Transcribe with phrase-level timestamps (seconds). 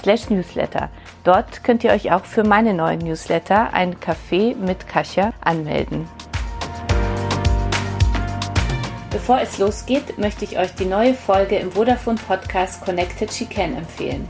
[0.00, 0.88] slash newsletter.
[1.24, 6.08] Dort könnt ihr euch auch für meine neuen Newsletter, ein Café mit Kasia, anmelden.
[9.10, 13.76] Bevor es losgeht, möchte ich euch die neue Folge im Vodafone Podcast Connected She Can
[13.76, 14.28] empfehlen.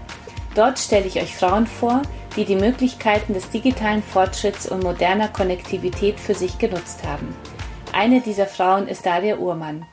[0.54, 2.02] Dort stelle ich euch Frauen vor,
[2.36, 7.34] die die Möglichkeiten des digitalen Fortschritts und moderner Konnektivität für sich genutzt haben.
[7.92, 9.86] Eine dieser Frauen ist Daria Uhrmann.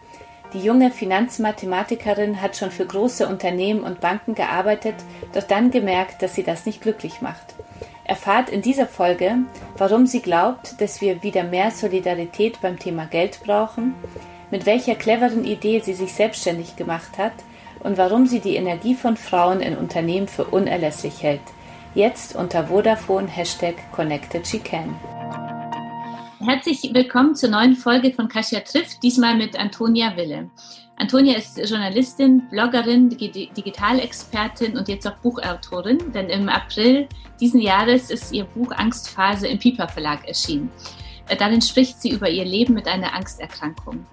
[0.53, 4.95] Die junge Finanzmathematikerin hat schon für große Unternehmen und Banken gearbeitet,
[5.33, 7.53] doch dann gemerkt, dass sie das nicht glücklich macht.
[8.03, 9.35] Erfahrt in dieser Folge,
[9.77, 13.93] warum sie glaubt, dass wir wieder mehr Solidarität beim Thema Geld brauchen,
[14.49, 17.33] mit welcher cleveren Idee sie sich selbstständig gemacht hat
[17.81, 21.41] und warum sie die Energie von Frauen in Unternehmen für unerlässlich hält.
[21.93, 24.95] Jetzt unter Vodafone Hashtag Connected She Can.
[26.41, 30.49] Herzlich willkommen zur neuen Folge von Kasia trifft, diesmal mit Antonia Wille.
[30.95, 37.09] Antonia ist Journalistin, Bloggerin, Digitalexpertin und jetzt auch Buchautorin, denn im April
[37.41, 40.71] diesen Jahres ist ihr Buch Angstphase im Piper Verlag erschienen.
[41.27, 44.05] Äh, darin spricht sie über ihr Leben mit einer Angsterkrankung.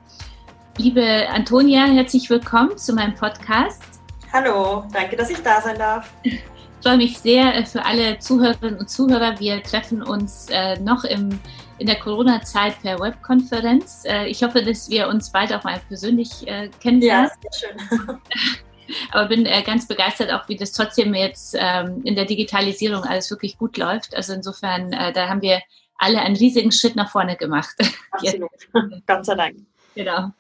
[0.79, 3.85] Liebe Antonia, herzlich willkommen zu meinem Podcast.
[4.33, 6.11] Hallo, danke, dass ich da sein darf.
[6.25, 6.43] Ich
[6.83, 9.39] freue mich sehr äh, für alle Zuhörerinnen und Zuhörer.
[9.39, 11.39] Wir treffen uns äh, noch im
[11.79, 14.05] in der Corona-Zeit per Webkonferenz.
[14.07, 17.31] Äh, ich hoffe, dass wir uns bald auch mal persönlich äh, kennenlernen.
[17.43, 18.19] Ja, sehr schön.
[19.11, 23.31] Aber bin äh, ganz begeistert auch, wie das trotzdem jetzt ähm, in der Digitalisierung alles
[23.31, 24.15] wirklich gut läuft.
[24.15, 25.61] Also insofern, da haben wir
[25.99, 27.75] alle einen riesigen Schritt nach vorne gemacht.
[28.13, 28.51] Absolut.
[29.23, 29.57] Sei Dank.
[29.97, 30.31] Genau.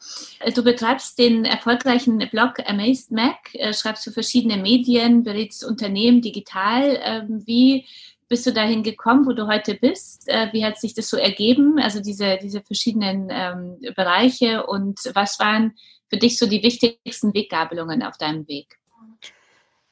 [0.55, 7.01] Du betreibst den erfolgreichen Blog Amazed Mac, schreibst für verschiedene Medien, berätst Unternehmen digital.
[7.03, 7.87] Ähm, wie
[8.28, 10.28] bist du dahin gekommen, wo du heute bist?
[10.28, 11.78] Äh, wie hat sich das so ergeben?
[11.78, 15.76] Also diese, diese verschiedenen ähm, Bereiche und was waren
[16.09, 18.78] für dich so die wichtigsten Weggabelungen auf deinem Weg?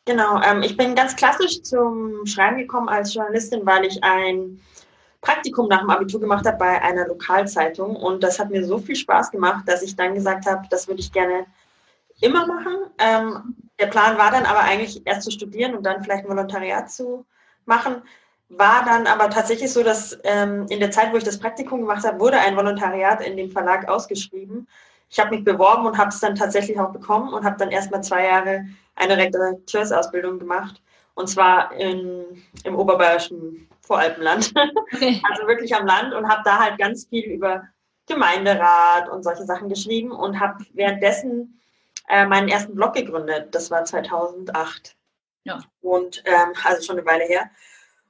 [0.04, 4.60] Genau, ähm, ich bin ganz klassisch zum Schreiben gekommen als Journalistin, weil ich ein
[5.20, 8.96] Praktikum nach dem Abitur gemacht habe bei einer Lokalzeitung und das hat mir so viel
[8.96, 11.46] Spaß gemacht, dass ich dann gesagt habe, das würde ich gerne
[12.20, 12.76] immer machen.
[12.98, 16.90] Ähm, der Plan war dann aber eigentlich erst zu studieren und dann vielleicht ein Volontariat
[16.90, 17.24] zu
[17.64, 18.02] machen
[18.58, 22.04] war dann aber tatsächlich so, dass ähm, in der Zeit, wo ich das Praktikum gemacht
[22.04, 24.68] habe, wurde ein Volontariat in dem Verlag ausgeschrieben.
[25.10, 28.02] Ich habe mich beworben und habe es dann tatsächlich auch bekommen und habe dann erstmal
[28.02, 28.64] zwei Jahre
[28.96, 30.82] eine Redakteursausbildung gemacht.
[31.14, 34.52] Und zwar in, im oberbayerischen Voralpenland.
[34.74, 35.22] Okay.
[35.30, 37.62] Also wirklich am Land und habe da halt ganz viel über
[38.06, 41.60] Gemeinderat und solche Sachen geschrieben und habe währenddessen
[42.08, 43.54] äh, meinen ersten Blog gegründet.
[43.54, 44.96] Das war 2008.
[45.44, 45.60] Ja.
[45.80, 47.50] Und ähm, also schon eine Weile her.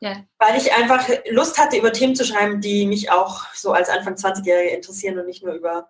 [0.05, 0.23] Ja.
[0.39, 4.17] Weil ich einfach Lust hatte, über Themen zu schreiben, die mich auch so als Anfang
[4.17, 5.89] 20-Jährige interessieren und nicht nur über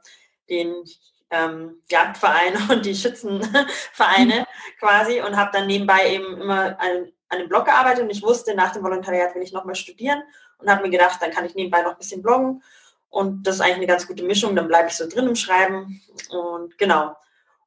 [0.49, 0.85] den
[1.31, 4.47] ähm, Jagdverein und die Schützenvereine mhm.
[4.79, 8.55] quasi und habe dann nebenbei eben immer an, an dem Blog gearbeitet und ich wusste,
[8.55, 10.23] nach dem Volontariat will ich nochmal studieren
[10.59, 12.63] und habe mir gedacht, dann kann ich nebenbei noch ein bisschen bloggen
[13.09, 16.01] und das ist eigentlich eine ganz gute Mischung, dann bleibe ich so drin im Schreiben
[16.31, 17.17] und genau.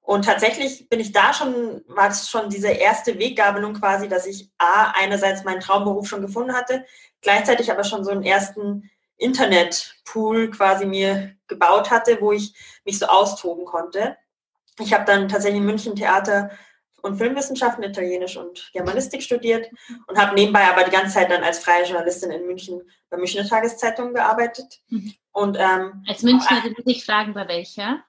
[0.07, 4.49] Und tatsächlich bin ich da schon, war es schon diese erste Weggabelung quasi, dass ich
[4.57, 6.85] A, einerseits meinen Traumberuf schon gefunden hatte,
[7.19, 12.53] gleichzeitig aber schon so einen ersten Internetpool quasi mir gebaut hatte, wo ich
[12.85, 14.15] mich so austoben konnte.
[14.79, 16.51] Ich habe dann tatsächlich in München Theater
[17.01, 19.69] und Filmwissenschaften, Italienisch und Germanistik studiert
[20.07, 23.45] und habe nebenbei aber die ganze Zeit dann als freie Journalistin in München bei Münchner
[23.45, 24.79] Tageszeitung gearbeitet.
[24.87, 25.13] Mhm.
[25.33, 28.05] Und, ähm, als Münchner würde ich fragen, bei welcher?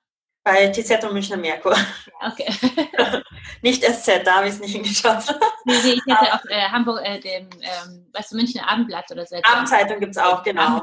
[0.49, 1.77] Bei TZ und Münchner Merkur.
[2.21, 2.51] Okay.
[3.63, 5.39] nicht SZ, da habe ich es nicht hingeschafft.
[5.67, 9.27] Nee, nee, ich hätte auch äh, Hamburg, äh, dem, ähm, weißt du, Münchner Abendblatt oder
[9.27, 9.37] so.
[9.43, 10.83] Abendzeitung gibt es auch, genau.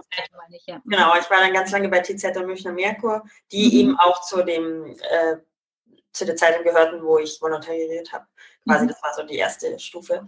[0.52, 0.80] Ich, ja.
[0.86, 3.80] Genau, ich war dann ganz lange bei TZ und Münchner Merkur, die mhm.
[3.80, 5.38] eben auch zu dem, äh,
[6.14, 8.28] zu der Zeitung gehörten, wo ich volontariert habe.
[8.68, 8.90] Quasi, mhm.
[8.90, 10.28] das war so die erste Stufe.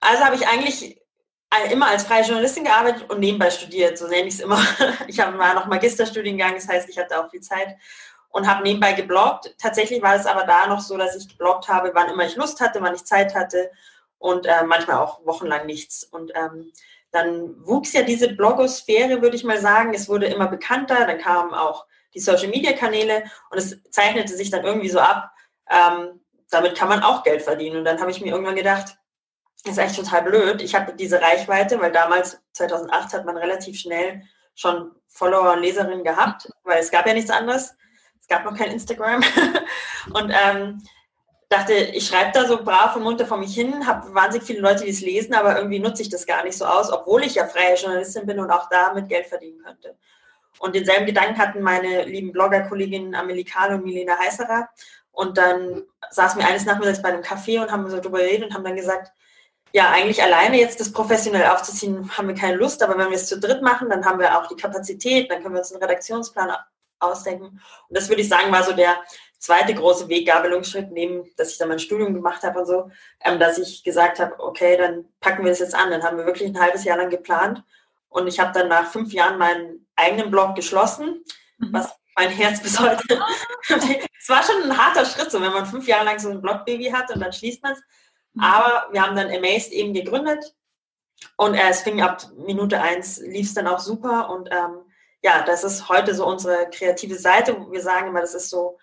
[0.00, 0.98] Also habe ich eigentlich
[1.70, 4.64] immer als freie Journalistin gearbeitet und nebenbei studiert, so nenne ich es immer.
[5.08, 7.76] Ich habe mal noch Magisterstudiengang, das heißt, ich hatte auch viel Zeit
[8.30, 9.54] und habe nebenbei gebloggt.
[9.58, 12.60] Tatsächlich war es aber da noch so, dass ich gebloggt habe, wann immer ich Lust
[12.60, 13.70] hatte, wann ich Zeit hatte
[14.18, 16.04] und äh, manchmal auch wochenlang nichts.
[16.04, 16.72] Und ähm,
[17.12, 19.94] dann wuchs ja diese Blogosphäre, würde ich mal sagen.
[19.94, 24.88] Es wurde immer bekannter, dann kamen auch die Social-Media-Kanäle und es zeichnete sich dann irgendwie
[24.88, 25.30] so ab,
[25.70, 26.20] ähm,
[26.50, 27.78] damit kann man auch Geld verdienen.
[27.78, 28.96] Und dann habe ich mir irgendwann gedacht,
[29.64, 30.62] ist echt total blöd.
[30.62, 34.22] Ich habe diese Reichweite, weil damals, 2008, hat man relativ schnell
[34.54, 37.74] schon Follower und Leserinnen gehabt, weil es gab ja nichts anderes.
[38.26, 39.22] Es gab noch kein Instagram.
[40.14, 40.82] und ähm,
[41.48, 44.82] dachte, ich schreibe da so brav und munter vor mich hin, habe wahnsinnig viele Leute,
[44.82, 47.46] die es lesen, aber irgendwie nutze ich das gar nicht so aus, obwohl ich ja
[47.46, 49.96] freie Journalistin bin und auch damit Geld verdienen könnte.
[50.58, 54.68] Und denselben Gedanken hatten meine lieben Blogger-Kolleginnen Amelie Kahl und Milena Heißerer.
[55.12, 58.54] Und dann saßen wir eines Nachmittags bei einem Café und haben so drüber geredet und
[58.54, 59.12] haben dann gesagt,
[59.72, 63.28] ja, eigentlich alleine jetzt das professionell aufzuziehen, haben wir keine Lust, aber wenn wir es
[63.28, 66.50] zu dritt machen, dann haben wir auch die Kapazität, dann können wir uns einen Redaktionsplan
[66.98, 67.46] ausdenken.
[67.46, 68.96] Und das würde ich sagen, war so der
[69.38, 72.90] zweite große Weggabelungsschritt, neben, dass ich dann mein Studium gemacht habe und so,
[73.20, 75.90] ähm, dass ich gesagt habe, okay, dann packen wir das jetzt an.
[75.90, 77.62] Dann haben wir wirklich ein halbes Jahr lang geplant.
[78.08, 81.24] Und ich habe dann nach fünf Jahren meinen eigenen Blog geschlossen,
[81.58, 81.72] mhm.
[81.72, 83.02] was mein Herz bis heute.
[83.68, 86.86] es war schon ein harter Schritt, so wenn man fünf Jahre lang so ein Blogbaby
[86.86, 87.80] hat und dann schließt man es.
[88.32, 88.42] Mhm.
[88.42, 90.54] Aber wir haben dann Amazed eben gegründet
[91.36, 94.85] und äh, es fing ab Minute eins, lief es dann auch super und ähm,
[95.26, 97.56] ja, das ist heute so unsere kreative Seite.
[97.72, 98.78] Wir sagen immer, das ist so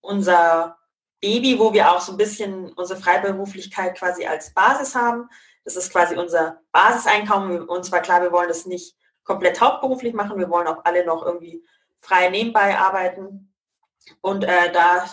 [0.00, 0.78] unser
[1.20, 5.28] Baby, wo wir auch so ein bisschen unsere Freiberuflichkeit quasi als Basis haben.
[5.64, 7.68] Das ist quasi unser Basiseinkommen.
[7.68, 10.38] Uns war klar, wir wollen das nicht komplett hauptberuflich machen.
[10.38, 11.62] Wir wollen auch alle noch irgendwie
[12.00, 13.52] frei nebenbei arbeiten.
[14.22, 15.04] Und äh, da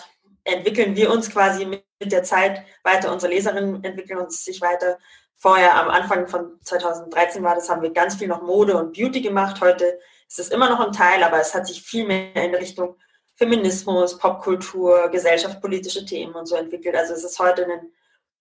[0.44, 3.12] entwickeln wir uns quasi mit der Zeit weiter.
[3.12, 4.98] Unsere Leserinnen entwickeln uns sich weiter.
[5.36, 9.20] Vorher am Anfang von 2013 war das, haben wir ganz viel noch Mode und Beauty
[9.20, 9.60] gemacht.
[9.60, 9.98] Heute
[10.30, 12.96] ist es immer noch ein Teil, aber es hat sich viel mehr in Richtung
[13.34, 16.94] Feminismus, Popkultur, gesellschaftspolitische Themen und so entwickelt.
[16.94, 17.90] Also es ist heute ein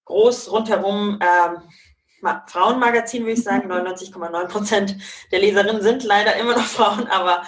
[0.05, 1.63] groß rundherum ähm,
[2.47, 3.71] Frauenmagazin, würde ich sagen.
[3.71, 4.97] 99,9 Prozent
[5.31, 7.43] der Leserinnen sind leider immer noch Frauen, aber,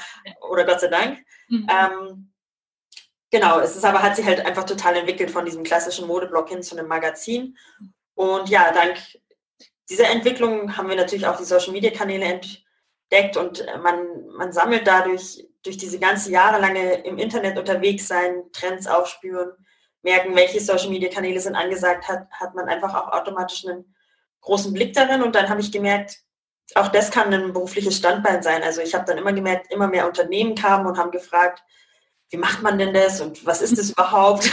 [0.49, 1.19] oder Gott sei Dank.
[1.49, 1.67] Mhm.
[1.69, 2.31] Ähm,
[3.29, 6.63] genau, es ist aber, hat sich halt einfach total entwickelt von diesem klassischen Modeblock hin
[6.63, 7.57] zu einem Magazin.
[8.15, 8.97] Und ja, dank
[9.89, 12.25] dieser Entwicklung haben wir natürlich auch die Social Media Kanäle
[13.11, 18.87] entdeckt und man, man sammelt dadurch durch diese ganze jahrelange im Internet unterwegs sein, Trends
[18.87, 19.51] aufspüren,
[20.01, 23.93] merken, welche Social Media Kanäle sind angesagt, hat, hat man einfach auch automatisch einen
[24.41, 25.21] großen Blick darin.
[25.21, 26.17] Und dann habe ich gemerkt,
[26.73, 28.63] auch das kann ein berufliches Standbein sein.
[28.63, 31.61] Also ich habe dann immer gemerkt, immer mehr Unternehmen kamen und haben gefragt,
[32.31, 34.49] wie macht man denn das und was ist das überhaupt?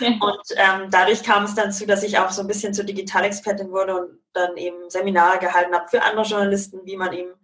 [0.00, 3.70] und ähm, dadurch kam es dann zu, dass ich auch so ein bisschen zur Digitalexpertin
[3.70, 7.34] wurde und dann eben Seminare gehalten habe für andere Journalisten, wie man eben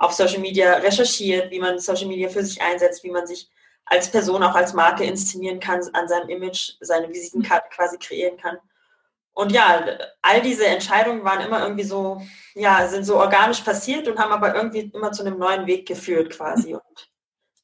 [0.00, 3.50] auf Social Media recherchiert, wie man Social Media für sich einsetzt, wie man sich
[3.84, 8.56] als Person auch als Marke inszenieren kann, an seinem Image seine Visitenkarte quasi kreieren kann.
[9.32, 9.84] Und ja,
[10.22, 12.22] all diese Entscheidungen waren immer irgendwie so,
[12.54, 16.30] ja, sind so organisch passiert und haben aber irgendwie immer zu einem neuen Weg geführt
[16.30, 16.74] quasi.
[16.74, 16.82] Und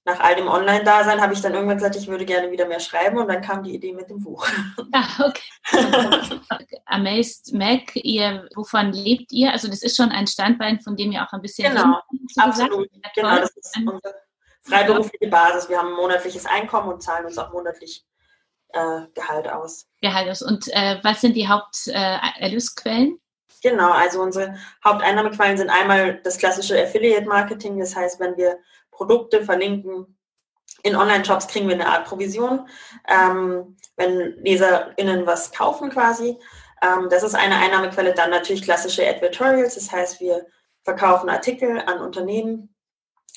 [0.07, 3.19] nach all dem Online-Dasein habe ich dann irgendwann gesagt, ich würde gerne wieder mehr schreiben
[3.19, 4.47] und dann kam die Idee mit dem Buch.
[4.93, 6.41] Ah, okay.
[6.87, 9.53] Amazed Mac, ihr, wovon lebt ihr?
[9.53, 11.75] Also das ist schon ein Standbein, von dem ihr auch ein bisschen...
[11.75, 12.01] Genau,
[12.37, 12.89] absolut.
[13.15, 14.15] Genau, das ist unsere
[14.63, 15.69] freiberufliche Basis.
[15.69, 18.07] Wir haben ein monatliches Einkommen und zahlen uns auch monatlich
[18.69, 19.87] äh, Gehalt aus.
[20.01, 20.41] Gehalt aus.
[20.41, 23.19] Und äh, was sind die Haupterlösquellen?
[23.19, 27.79] Äh, genau, also unsere Haupteinnahmequellen sind einmal das klassische Affiliate-Marketing.
[27.79, 28.59] Das heißt, wenn wir
[28.97, 30.17] Produkte verlinken
[30.83, 32.69] in Online-Shops, kriegen wir eine Art Provision.
[33.09, 36.39] Ähm, wenn LeserInnen was kaufen quasi.
[36.83, 38.15] Ähm, das ist eine Einnahmequelle.
[38.15, 39.75] Dann natürlich klassische Advertorials.
[39.75, 40.47] Das heißt, wir
[40.83, 42.75] verkaufen Artikel an Unternehmen,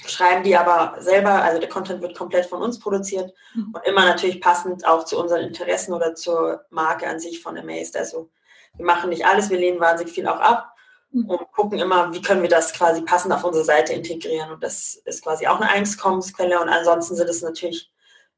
[0.05, 3.73] schreiben die aber selber, also der Content wird komplett von uns produziert mhm.
[3.73, 7.97] und immer natürlich passend auch zu unseren Interessen oder zur Marke an sich von Amazed.
[7.97, 8.29] Also
[8.75, 10.71] wir machen nicht alles, wir lehnen wahnsinnig viel auch ab.
[11.11, 14.51] Und gucken immer, wie können wir das quasi passend auf unsere Seite integrieren.
[14.51, 16.59] Und das ist quasi auch eine Einkommensquelle.
[16.61, 17.91] Und ansonsten sind es natürlich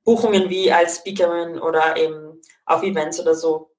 [0.03, 3.71] Buchungen wie als Speakerin oder eben auf Events oder so.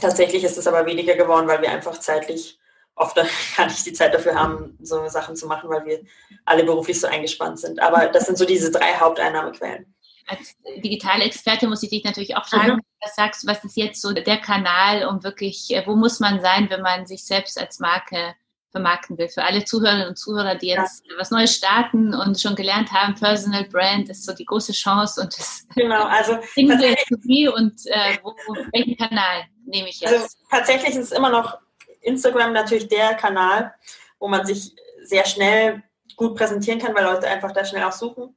[0.00, 2.58] Tatsächlich ist es aber weniger geworden, weil wir einfach zeitlich
[2.94, 3.16] oft
[3.56, 6.00] gar nicht die Zeit dafür haben, so Sachen zu machen, weil wir
[6.44, 7.80] alle beruflich so eingespannt sind.
[7.80, 9.94] Aber das sind so diese drei Haupteinnahmequellen
[10.30, 12.80] als digitale Experte muss ich dich natürlich auch fragen, mhm.
[13.00, 16.40] was sagst du, was ist jetzt so der Kanal, um wirklich, äh, wo muss man
[16.40, 18.34] sein, wenn man sich selbst als Marke
[18.70, 19.28] vermarkten will?
[19.28, 21.14] Für alle Zuhörerinnen und Zuhörer, die jetzt ja.
[21.18, 25.36] was Neues starten und schon gelernt haben, Personal Brand ist so die große Chance und
[25.36, 28.34] das genau, also tatsächlich, und äh, wo,
[28.72, 30.12] welchen Kanal nehme ich jetzt?
[30.12, 31.58] Also tatsächlich ist immer noch
[32.02, 33.74] Instagram natürlich der Kanal,
[34.18, 35.82] wo man sich sehr schnell
[36.16, 38.36] gut präsentieren kann, weil Leute einfach da schnell auch suchen.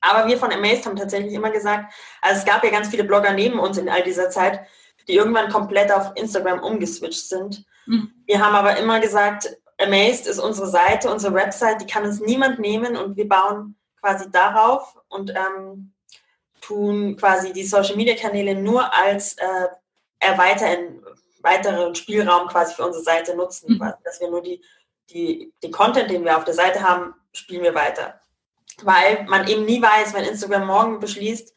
[0.00, 3.32] Aber wir von Amazed haben tatsächlich immer gesagt, also es gab ja ganz viele Blogger
[3.32, 4.60] neben uns in all dieser Zeit,
[5.08, 7.64] die irgendwann komplett auf Instagram umgeswitcht sind.
[7.86, 8.12] Mhm.
[8.26, 12.58] Wir haben aber immer gesagt, Amazed ist unsere Seite, unsere Website, die kann uns niemand
[12.58, 15.92] nehmen und wir bauen quasi darauf und ähm,
[16.60, 19.68] tun quasi die Social Media Kanäle nur als äh,
[20.18, 21.02] Erweitern,
[21.40, 23.92] weiteren Spielraum quasi für unsere Seite nutzen, mhm.
[24.04, 24.62] dass wir nur die,
[25.10, 28.20] die, den Content, den wir auf der Seite haben, spielen wir weiter.
[28.82, 31.54] Weil man eben nie weiß, wenn Instagram morgen beschließt,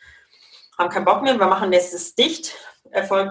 [0.78, 2.56] haben keinen Bock mehr, wir machen jetzt dicht,
[2.92, 3.30] Erfolg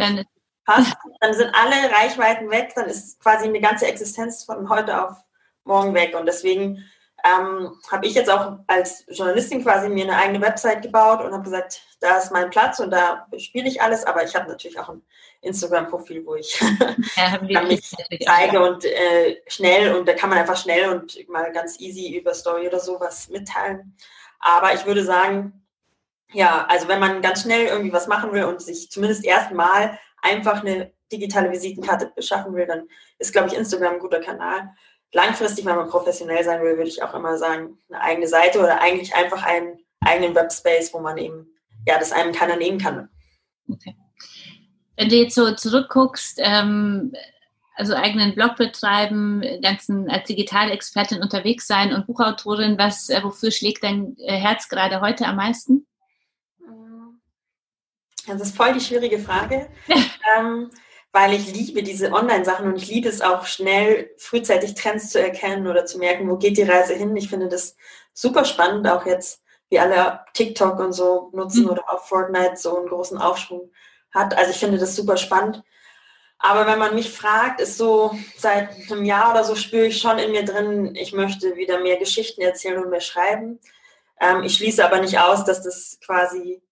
[0.66, 5.16] passt, dann sind alle Reichweiten weg, dann ist quasi eine ganze Existenz von heute auf
[5.64, 6.14] morgen weg.
[6.14, 6.85] Und deswegen
[7.25, 11.42] ähm, habe ich jetzt auch als Journalistin quasi mir eine eigene Website gebaut und habe
[11.42, 14.88] gesagt, da ist mein Platz und da spiele ich alles, aber ich habe natürlich auch
[14.88, 15.02] ein
[15.40, 16.60] Instagram-Profil, wo ich
[17.16, 17.92] ja, mich
[18.25, 22.34] zeige und äh, schnell und da kann man einfach schnell und mal ganz easy über
[22.34, 23.96] Story oder sowas mitteilen.
[24.38, 25.64] Aber ich würde sagen,
[26.32, 30.60] ja, also wenn man ganz schnell irgendwie was machen will und sich zumindest erstmal einfach
[30.60, 34.70] eine digitale Visitenkarte beschaffen will, dann ist, glaube ich, Instagram ein guter Kanal
[35.12, 38.81] langfristig, wenn man professionell sein will, würde ich auch immer sagen, eine eigene Seite oder
[38.81, 41.47] eigentlich einfach einen eigenen Webspace, wo man eben,
[41.87, 43.09] ja, das einem keiner nehmen kann.
[43.71, 43.97] Okay.
[44.97, 47.12] Wenn du jetzt so zurückguckst, ähm,
[47.77, 53.53] also eigenen Blog betreiben, ganzen als digitale Expertin unterwegs sein und Buchautorin, was, äh, wofür
[53.53, 55.87] schlägt dein äh, Herz gerade heute am meisten?
[58.27, 59.69] Das ist voll die schwierige Frage.
[60.38, 60.71] ähm,
[61.12, 65.67] weil ich liebe diese Online-Sachen und ich liebe es auch schnell frühzeitig Trends zu erkennen
[65.67, 67.17] oder zu merken, wo geht die Reise hin.
[67.17, 67.77] Ich finde das
[68.12, 71.71] super spannend, auch jetzt, wie alle TikTok und so nutzen mhm.
[71.71, 73.71] oder auch Fortnite so einen großen Aufschwung
[74.12, 74.37] hat.
[74.37, 75.62] Also ich finde das super spannend.
[76.38, 80.19] Aber wenn man mich fragt, ist so seit einem Jahr oder so spüre ich schon
[80.19, 83.59] in mir drin, ich möchte wieder mehr Geschichten erzählen und mehr schreiben.
[84.21, 86.62] Ähm, ich schließe aber nicht aus, dass das quasi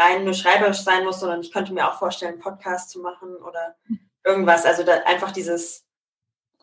[0.00, 3.36] rein nur schreiberisch sein muss, sondern ich könnte mir auch vorstellen, einen Podcast zu machen
[3.36, 3.76] oder
[4.24, 4.64] irgendwas.
[4.64, 5.84] Also einfach dieses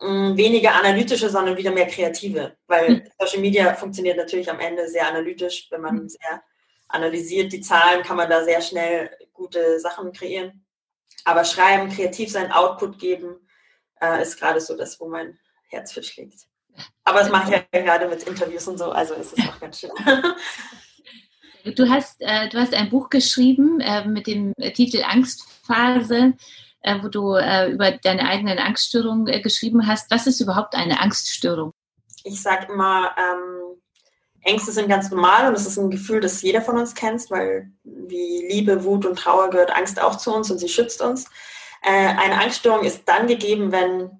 [0.00, 2.56] mh, mm, weniger analytische, sondern wieder mehr kreative.
[2.66, 3.02] Weil mhm.
[3.18, 5.68] Social Media funktioniert natürlich am Ende sehr analytisch.
[5.70, 6.08] Wenn man mhm.
[6.08, 6.42] sehr
[6.88, 10.64] analysiert die Zahlen, kann man da sehr schnell gute Sachen kreieren.
[11.24, 13.36] Aber schreiben, kreativ sein, Output geben,
[14.00, 16.46] äh, ist gerade so das, wo mein Herz für schlägt.
[17.04, 19.80] Aber das mache ich ja gerade mit Interviews und so, also ist es auch ganz
[19.80, 19.90] schön.
[21.64, 26.34] Du hast, äh, du hast ein Buch geschrieben äh, mit dem Titel Angstphase,
[26.82, 30.10] äh, wo du äh, über deine eigenen Angststörungen äh, geschrieben hast.
[30.10, 31.72] Was ist überhaupt eine Angststörung?
[32.24, 33.80] Ich sage immer, ähm,
[34.42, 37.70] Ängste sind ganz normal und es ist ein Gefühl, das jeder von uns kennt, weil
[37.84, 41.26] wie Liebe, Wut und Trauer gehört Angst auch zu uns und sie schützt uns.
[41.82, 44.10] Äh, eine Angststörung ist dann gegeben, wenn,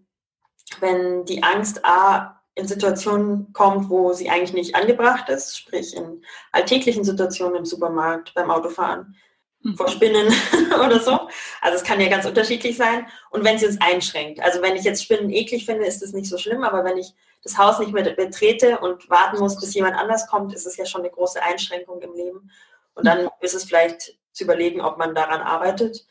[0.80, 6.22] wenn die Angst A in Situationen kommt, wo sie eigentlich nicht angebracht ist, sprich in
[6.52, 9.16] alltäglichen Situationen im Supermarkt, beim Autofahren,
[9.62, 9.76] mhm.
[9.76, 10.26] vor Spinnen
[10.84, 11.18] oder so.
[11.60, 13.06] Also es kann ja ganz unterschiedlich sein.
[13.30, 14.40] Und wenn sie uns einschränkt.
[14.40, 17.14] Also wenn ich jetzt Spinnen eklig finde, ist das nicht so schlimm, aber wenn ich
[17.44, 20.84] das Haus nicht mehr betrete und warten muss, bis jemand anders kommt, ist es ja
[20.84, 22.50] schon eine große Einschränkung im Leben.
[22.94, 26.04] Und dann ist es vielleicht zu überlegen, ob man daran arbeitet.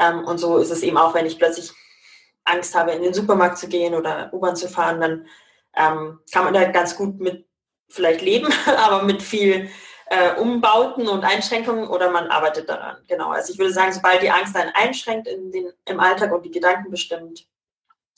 [0.00, 1.70] Ähm, und so ist es eben auch, wenn ich plötzlich
[2.44, 5.26] Angst habe, in den Supermarkt zu gehen oder U-Bahn zu fahren, dann
[5.76, 7.46] ähm, kann man da ganz gut mit
[7.88, 9.70] vielleicht leben, aber mit viel
[10.06, 12.96] äh, Umbauten und Einschränkungen oder man arbeitet daran.
[13.08, 13.30] Genau.
[13.30, 16.50] Also ich würde sagen, sobald die Angst einen einschränkt in den, im Alltag und die
[16.50, 17.46] Gedanken bestimmt,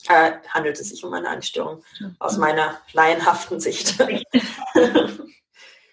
[0.07, 1.83] äh, handelt es sich um eine Angststörung
[2.19, 3.97] aus meiner laienhaften Sicht.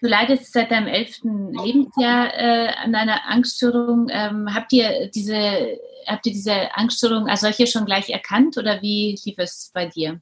[0.03, 4.09] Du leidest seit deinem elften Lebensjahr äh, an einer Angststörung.
[4.11, 9.17] Ähm, habt ihr diese, habt ihr diese Angststörung als solche schon gleich erkannt oder wie
[9.23, 10.19] lief es bei dir?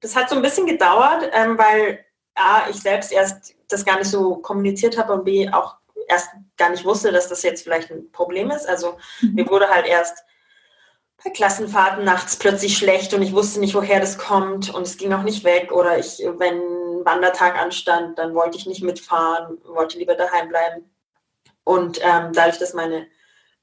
[0.00, 4.10] Das hat so ein bisschen gedauert, ähm, weil A, ich selbst erst das gar nicht
[4.10, 5.76] so kommuniziert habe und B, auch
[6.08, 8.68] erst gar nicht wusste, dass das jetzt vielleicht ein Problem ist.
[8.68, 9.34] Also mhm.
[9.34, 10.24] mir wurde halt erst
[11.24, 15.12] bei Klassenfahrten nachts plötzlich schlecht und ich wusste nicht, woher das kommt und es ging
[15.12, 15.72] auch nicht weg.
[15.72, 20.90] Oder ich, wenn ein Wandertag anstand, dann wollte ich nicht mitfahren, wollte lieber daheim bleiben.
[21.64, 23.06] Und ähm, dadurch, dass meine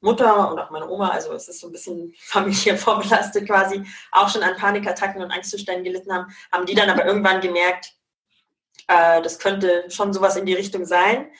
[0.04, 4.30] Mutter und auch meine Oma, also es ist so ein bisschen familiär vorbelastet quasi, auch
[4.30, 7.94] schon an Panikattacken und Angstzuständen gelitten haben, haben die dann aber irgendwann gemerkt,
[8.88, 11.32] äh, das könnte schon sowas in die Richtung sein.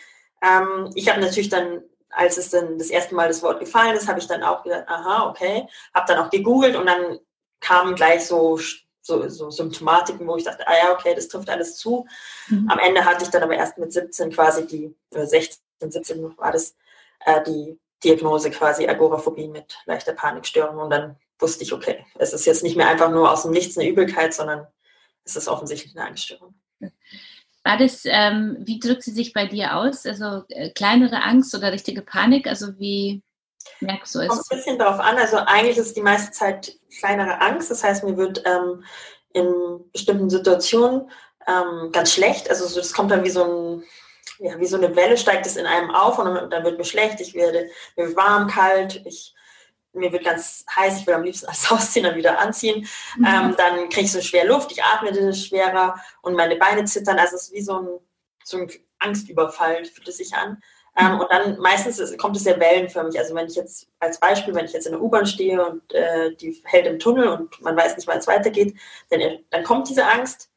[0.42, 4.08] Ähm, ich habe natürlich dann, als es dann das erste Mal das Wort gefallen ist,
[4.08, 7.20] habe ich dann auch gedacht, aha, okay, habe dann auch gegoogelt und dann
[7.60, 8.58] kamen gleich so
[9.06, 12.08] so, so Symptomatiken, wo ich dachte, ah ja, okay, das trifft alles zu.
[12.48, 12.70] Mhm.
[12.70, 15.60] Am Ende hatte ich dann aber erst mit 17 quasi die, oder 16,
[15.92, 16.74] 17 war das,
[17.26, 22.46] äh, die Diagnose quasi Agoraphobie mit leichter Panikstörung und dann wusste ich, okay, es ist
[22.46, 24.68] jetzt nicht mehr einfach nur aus dem Nichts eine Übelkeit, sondern
[25.26, 26.56] es ist offensichtlich eine Angststörung.
[27.64, 30.06] War das, ähm, wie drückt sie sich bei dir aus?
[30.06, 32.46] Also äh, kleinere Angst oder richtige Panik?
[32.46, 33.24] Also wie
[33.80, 34.28] merkst du es?
[34.28, 35.18] Kommt ein bisschen darauf an.
[35.18, 37.72] Also eigentlich ist die meiste Zeit kleinere Angst.
[37.72, 38.84] Das heißt, mir wird ähm,
[39.32, 41.10] in bestimmten Situationen
[41.48, 42.50] ähm, ganz schlecht.
[42.50, 43.84] Also das kommt dann wie so ein
[44.40, 47.20] ja, wie so eine Welle steigt es in einem auf und dann, wird mir schlecht,
[47.22, 49.34] ich werde mir warm, kalt, ich
[49.96, 52.88] mir wird ganz heiß, ich will am liebsten alles ausziehen, dann wieder anziehen.
[53.18, 53.26] Mhm.
[53.26, 57.20] Ähm, dann kriege ich so schwer Luft, ich atme schwerer und meine Beine zittern.
[57.20, 57.88] Also es ist wie so ein,
[58.44, 60.62] so ein Angstüberfall, fühlt es sich an.
[60.96, 63.18] Ähm, und dann meistens ist, kommt es sehr wellenförmig.
[63.18, 66.36] Also wenn ich jetzt als Beispiel, wenn ich jetzt in der U-Bahn stehe und äh,
[66.36, 68.76] die hält im Tunnel und man weiß nicht, wann es weitergeht,
[69.10, 70.50] dann, dann kommt diese Angst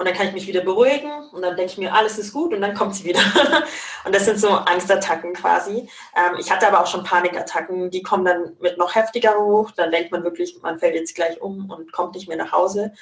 [0.00, 2.54] und dann kann ich mich wieder beruhigen und dann denke ich mir, alles ist gut
[2.54, 3.20] und dann kommt sie wieder.
[4.06, 5.90] und das sind so Angstattacken quasi.
[6.16, 9.72] Ähm, ich hatte aber auch schon Panikattacken, die kommen dann mit noch heftiger hoch.
[9.72, 12.94] Dann denkt man wirklich, man fällt jetzt gleich um und kommt nicht mehr nach Hause.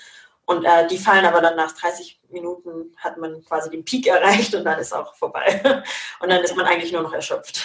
[0.44, 4.56] Und äh, die fallen aber dann nach 30 Minuten, hat man quasi den Peak erreicht
[4.56, 5.62] und dann ist auch vorbei.
[6.20, 7.64] und dann ist man eigentlich nur noch erschöpft.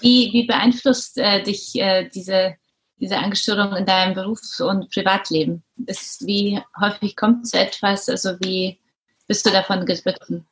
[0.00, 2.56] Wie, wie beeinflusst äh, dich äh, diese,
[3.00, 5.62] diese Angststörung in deinem Berufs- und Privatleben?
[5.86, 8.08] Ist, wie häufig kommt so etwas?
[8.08, 8.78] Also wie
[9.26, 10.46] bist du davon betroffen?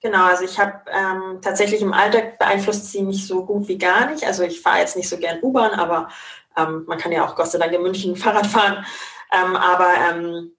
[0.00, 4.10] Genau, also ich habe ähm, tatsächlich im Alltag beeinflusst sie mich so gut wie gar
[4.10, 4.24] nicht.
[4.24, 6.08] Also ich fahre jetzt nicht so gern U-Bahn, aber
[6.56, 8.84] ähm, man kann ja auch Gott sei Dank in München Fahrrad fahren.
[9.32, 10.52] Ähm, aber ähm,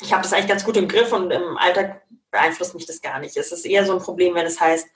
[0.00, 3.18] ich habe das eigentlich ganz gut im Griff und im Alltag beeinflusst mich das gar
[3.18, 3.36] nicht.
[3.36, 4.86] Es ist eher so ein Problem, wenn es heißt,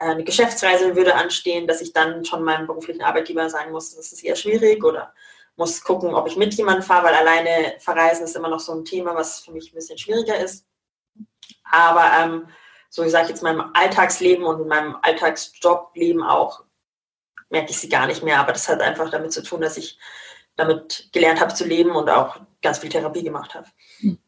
[0.00, 4.24] eine Geschäftsreise würde anstehen, dass ich dann schon meinem beruflichen Arbeitgeber sagen muss, das ist
[4.24, 5.12] eher schwierig oder
[5.56, 8.84] muss gucken, ob ich mit jemandem fahre, weil alleine verreisen ist immer noch so ein
[8.84, 10.66] Thema, was für mich ein bisschen schwieriger ist.
[11.64, 12.48] Aber ähm,
[12.88, 16.64] so ich sage jetzt meinem Alltagsleben und in meinem Alltagsjobleben auch
[17.50, 18.38] merke ich sie gar nicht mehr.
[18.38, 19.98] Aber das hat einfach damit zu tun, dass ich
[20.56, 23.66] damit gelernt habe zu leben und auch ganz viel Therapie gemacht habe.
[23.98, 24.18] Hm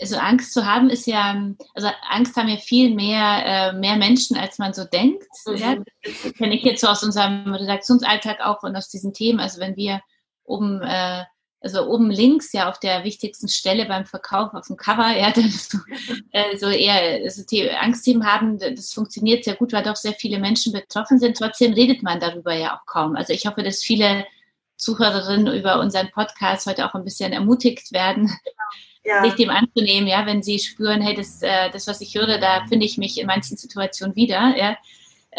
[0.00, 4.36] also Angst zu haben ist ja, also Angst haben ja viel mehr, äh, mehr Menschen,
[4.36, 5.26] als man so denkt.
[5.46, 5.56] Mhm.
[5.56, 5.76] Ja?
[6.02, 9.40] Das kenne ich jetzt so aus unserem Redaktionsalltag auch und aus diesen Themen.
[9.40, 10.00] Also wenn wir
[10.44, 11.24] oben, äh,
[11.60, 15.50] also oben links ja auf der wichtigsten Stelle beim Verkauf auf dem Cover, ja, dann
[15.50, 15.78] so,
[16.32, 17.42] äh, so eher also
[17.80, 21.36] Angstthemen haben, das funktioniert sehr gut, weil doch sehr viele Menschen betroffen sind.
[21.36, 23.16] Trotzdem redet man darüber ja auch kaum.
[23.16, 24.26] Also ich hoffe, dass viele
[24.76, 28.30] Zuhörerinnen über unseren Podcast heute auch ein bisschen ermutigt werden,
[29.06, 29.22] ja.
[29.22, 32.66] sich dem anzunehmen, ja, wenn sie spüren, hey, das, äh, das, was ich höre, da
[32.68, 34.76] finde ich mich in manchen Situationen wieder, ja.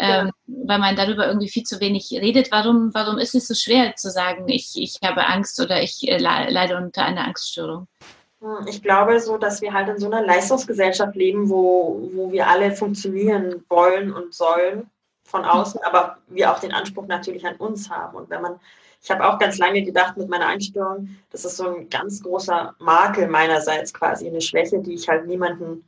[0.00, 0.32] Ähm, ja.
[0.46, 2.52] weil man darüber irgendwie viel zu wenig redet.
[2.52, 6.18] Warum, warum ist es so schwer zu sagen, ich, ich habe Angst oder ich äh,
[6.18, 7.88] leide unter einer Angststörung?
[8.40, 12.48] Hm, ich glaube so, dass wir halt in so einer Leistungsgesellschaft leben, wo, wo wir
[12.48, 14.88] alle funktionieren wollen und sollen
[15.24, 18.16] von außen, aber wir auch den Anspruch natürlich an uns haben.
[18.16, 18.60] Und wenn man
[19.02, 22.74] ich habe auch ganz lange gedacht mit meiner Einstellung, das ist so ein ganz großer
[22.78, 25.84] Makel meinerseits quasi, eine Schwäche, die ich halt niemanden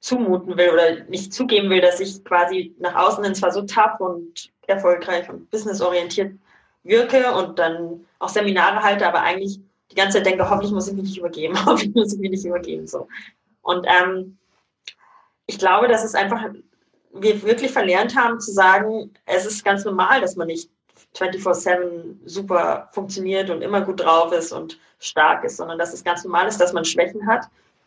[0.00, 3.98] zumuten will oder nicht zugeben will, dass ich quasi nach außen hin zwar so tough
[3.98, 6.34] und erfolgreich und businessorientiert
[6.84, 10.94] wirke und dann auch Seminare halte, aber eigentlich die ganze Zeit denke, hoffentlich muss ich
[10.94, 12.86] mich nicht übergeben, hoffentlich muss ich mich nicht übergeben.
[12.86, 13.08] So.
[13.62, 14.38] Und ähm,
[15.46, 16.44] ich glaube, dass es einfach,
[17.12, 20.70] wir wirklich verlernt haben zu sagen, es ist ganz normal, dass man nicht
[21.16, 26.24] 24-7 super funktioniert und immer gut drauf ist und stark ist, sondern dass es ganz
[26.24, 27.46] normal ist, dass man Schwächen hat.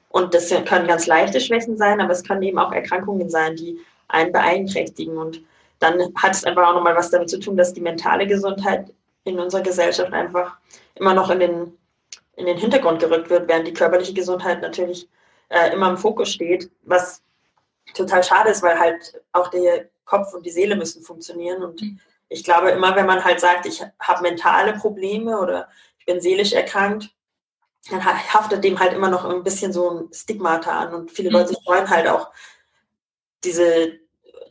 [0.10, 3.80] Und das können ganz leichte Schwächen sein, aber es können eben auch Erkrankungen sein, die
[4.08, 5.18] einen beeinträchtigen.
[5.18, 5.42] Und
[5.78, 8.92] dann hat es einfach auch nochmal was damit zu tun, dass die mentale Gesundheit
[9.24, 10.58] in unserer Gesellschaft einfach
[10.96, 11.78] immer noch in den,
[12.36, 15.08] in den Hintergrund gerückt wird, während die körperliche Gesundheit natürlich
[15.50, 17.22] äh, immer im Fokus steht, was
[17.94, 22.00] total schade ist, weil halt auch der Kopf und die Seele müssen funktionieren und mhm
[22.30, 26.54] ich glaube, immer wenn man halt sagt, ich habe mentale Probleme oder ich bin seelisch
[26.54, 27.10] erkrankt,
[27.90, 30.94] dann haftet dem halt immer noch ein bisschen so ein Stigmata an.
[30.94, 31.38] Und viele mhm.
[31.38, 32.32] Leute freuen halt auch
[33.44, 34.00] diese,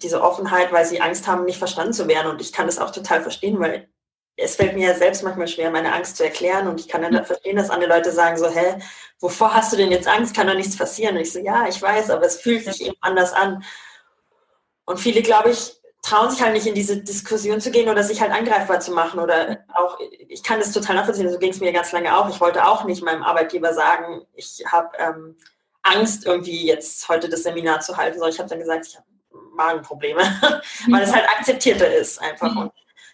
[0.03, 2.31] diese Offenheit, weil sie Angst haben, nicht verstanden zu werden.
[2.31, 3.89] Und ich kann das auch total verstehen, weil
[4.37, 6.67] es fällt mir ja selbst manchmal schwer, meine Angst zu erklären.
[6.69, 7.25] Und ich kann dann mhm.
[7.25, 8.81] verstehen, dass andere Leute sagen so, hä,
[9.21, 10.35] wovor hast du denn jetzt Angst?
[10.35, 11.17] Kann doch nichts passieren.
[11.17, 13.63] Und ich so, ja, ich weiß, aber es fühlt sich eben anders an.
[14.85, 15.78] Und viele, glaube ich,
[16.09, 19.21] trauen sich halt nicht in diese Diskussion zu gehen oder sich halt angreifbar zu machen.
[19.21, 22.29] Oder auch, ich kann das total nachvollziehen, so ging es mir ganz lange auch.
[22.31, 25.37] Ich wollte auch nicht meinem Arbeitgeber sagen, ich habe ähm,
[25.83, 29.07] Angst, irgendwie jetzt heute das Seminar zu halten, sondern ich habe dann gesagt, ich habe
[29.55, 30.23] Magenprobleme,
[30.91, 32.53] weil es halt akzeptierter ist einfach.
[32.53, 32.59] Mhm.
[32.59, 32.73] Und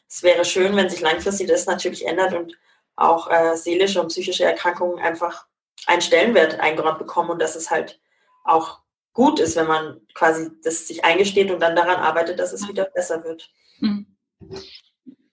[0.08, 2.56] es wäre schön, wenn sich langfristig das natürlich ändert und
[2.96, 5.46] auch äh, seelische und psychische Erkrankungen einfach
[5.86, 8.00] einen Stellenwert eingeräumt bekommen und dass es halt
[8.44, 8.83] auch
[9.14, 12.84] gut ist, wenn man quasi das sich eingesteht und dann daran arbeitet, dass es wieder
[12.84, 13.50] besser wird.
[13.78, 14.06] Hm.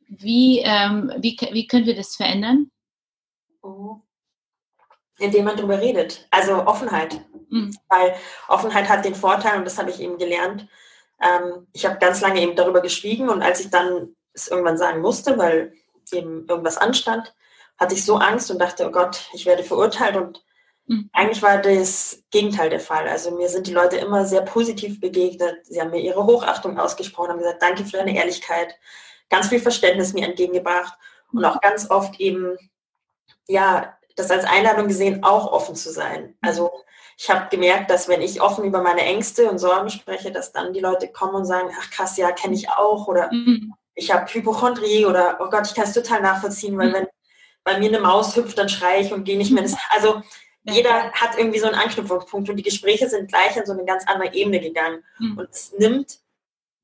[0.07, 2.71] Wie, ähm, wie, wie können wir das verändern?
[3.61, 3.97] Oh.
[5.17, 6.27] Indem man darüber redet.
[6.31, 7.21] Also Offenheit.
[7.49, 7.75] Mhm.
[7.89, 8.15] Weil
[8.47, 10.67] Offenheit hat den Vorteil, und das habe ich eben gelernt,
[11.21, 15.01] ähm, ich habe ganz lange eben darüber geschwiegen und als ich dann es irgendwann sagen
[15.01, 15.73] musste, weil
[16.11, 17.33] eben irgendwas anstand,
[17.77, 20.43] hatte ich so Angst und dachte, oh Gott, ich werde verurteilt und
[20.91, 21.09] Mhm.
[21.13, 23.07] Eigentlich war das Gegenteil der Fall.
[23.07, 25.65] Also mir sind die Leute immer sehr positiv begegnet.
[25.65, 28.75] Sie haben mir ihre Hochachtung ausgesprochen, haben gesagt, danke für deine Ehrlichkeit,
[29.29, 30.93] ganz viel Verständnis mir entgegengebracht
[31.31, 32.57] und auch ganz oft eben,
[33.47, 36.35] ja, das als Einladung gesehen, auch offen zu sein.
[36.41, 36.69] Also
[37.17, 40.73] ich habe gemerkt, dass wenn ich offen über meine Ängste und Sorgen spreche, dass dann
[40.73, 43.73] die Leute kommen und sagen, ach krass, ja, kenne ich auch oder mhm.
[43.95, 46.93] ich habe Hypochondrie oder oh Gott, ich kann es total nachvollziehen, weil mhm.
[46.93, 47.07] wenn
[47.63, 49.63] bei mir eine Maus hüpft, dann schreie ich und gehe nicht mehr.
[49.91, 50.21] Also
[50.63, 54.05] jeder hat irgendwie so einen Anknüpfungspunkt und die Gespräche sind gleich an so eine ganz
[54.07, 55.03] andere Ebene gegangen.
[55.19, 55.37] Mhm.
[55.37, 56.19] Und es nimmt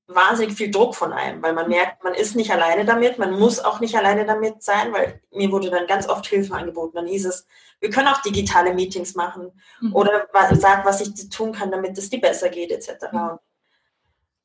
[0.07, 1.71] wahnsinnig viel Druck von einem, weil man mhm.
[1.71, 5.51] merkt, man ist nicht alleine damit, man muss auch nicht alleine damit sein, weil mir
[5.51, 6.95] wurde dann ganz oft Hilfe angeboten.
[6.95, 7.45] Dann hieß es,
[7.79, 9.93] wir können auch digitale Meetings machen mhm.
[9.93, 13.11] oder sag, was ich tun kann, damit es dir besser geht, etc.
[13.11, 13.39] Mhm.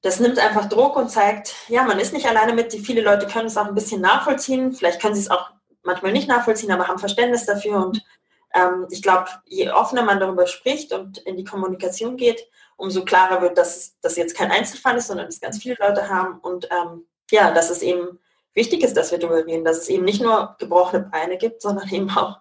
[0.03, 2.73] Das nimmt einfach Druck und zeigt, ja, man ist nicht alleine mit.
[2.75, 4.73] Viele Leute können es auch ein bisschen nachvollziehen.
[4.73, 5.51] Vielleicht können sie es auch
[5.85, 7.87] manchmal nicht nachvollziehen, aber haben Verständnis dafür.
[7.87, 8.05] Und
[8.55, 13.43] ähm, ich glaube, je offener man darüber spricht und in die Kommunikation geht, umso klarer
[13.43, 17.07] wird, dass das jetzt kein Einzelfall ist, sondern es ganz viele Leute haben und ähm,
[17.31, 18.19] ja, dass es eben
[18.55, 21.89] wichtig ist, dass wir darüber reden, dass es eben nicht nur gebrochene Beine gibt, sondern
[21.89, 22.39] eben auch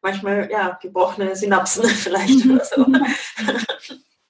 [0.00, 2.86] manchmal ja gebrochene Synapsen vielleicht oder so.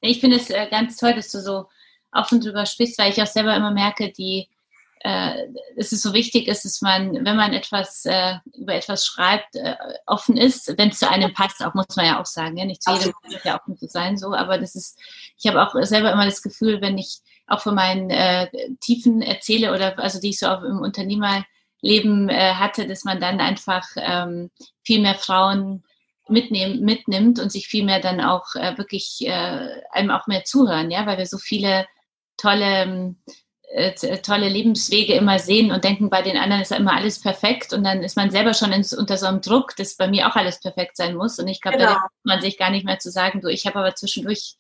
[0.04, 1.68] Ich finde es äh, ganz toll, dass du so
[2.10, 4.48] offen drüber sprichst, weil ich auch selber immer merke, die
[5.04, 9.56] äh, es ist so wichtig ist, dass man, wenn man etwas äh, über etwas schreibt,
[9.56, 9.74] äh,
[10.06, 12.82] offen ist, wenn es zu einem passt, auch muss man ja auch sagen, ja, nicht
[12.82, 14.98] zu jedem muss ja offen zu sein, so, aber das ist,
[15.38, 18.48] ich habe auch selber immer das Gefühl, wenn ich auch von meinen äh,
[18.80, 23.40] Tiefen erzähle oder also die ich so auch im Unternehmerleben äh, hatte, dass man dann
[23.40, 24.50] einfach ähm,
[24.84, 25.82] viel mehr Frauen
[26.28, 30.92] mitnehmen, mitnimmt und sich viel mehr dann auch äh, wirklich äh, einem auch mehr zuhören,
[30.92, 31.86] ja, weil wir so viele
[32.36, 33.14] tolle äh,
[34.22, 37.84] tolle Lebenswege immer sehen und denken, bei den anderen ist ja immer alles perfekt und
[37.84, 40.60] dann ist man selber schon ins, unter so einem Druck, dass bei mir auch alles
[40.60, 41.90] perfekt sein muss und ich glaube, genau.
[41.90, 44.56] da kann man sich gar nicht mehr zu sagen, du, ich habe aber zwischendurch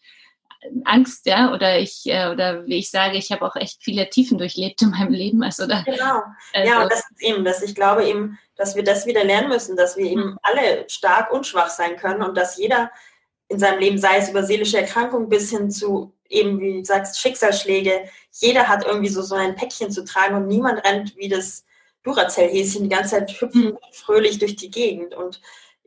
[0.84, 4.38] Angst, ja, oder ich, äh, oder wie ich sage, ich habe auch echt viele Tiefen
[4.38, 5.42] durchlebt in meinem Leben.
[5.42, 6.22] Also da, genau.
[6.52, 9.48] Also, ja, und das ist eben, dass ich glaube eben, dass wir das wieder lernen
[9.48, 10.38] müssen, dass wir eben mhm.
[10.42, 12.90] alle stark und schwach sein können und dass jeder
[13.52, 17.20] in seinem Leben, sei es über seelische Erkrankung bis hin zu eben, wie du sagst,
[17.20, 21.64] Schicksalsschläge, jeder hat irgendwie so, so ein Päckchen zu tragen und niemand rennt wie das
[22.02, 23.78] Duracell-Häschen die ganze Zeit hüpfen mhm.
[23.92, 25.14] fröhlich durch die Gegend.
[25.14, 25.40] Und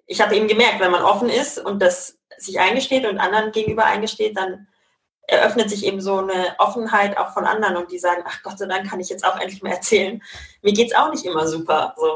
[0.05, 3.85] ich habe eben gemerkt, wenn man offen ist und das sich eingesteht und anderen gegenüber
[3.85, 4.67] eingesteht, dann
[5.27, 8.67] eröffnet sich eben so eine Offenheit auch von anderen und die sagen, ach Gott sei
[8.67, 10.21] Dank kann ich jetzt auch endlich mal erzählen.
[10.61, 11.95] Mir geht es auch nicht immer super.
[11.97, 12.13] So.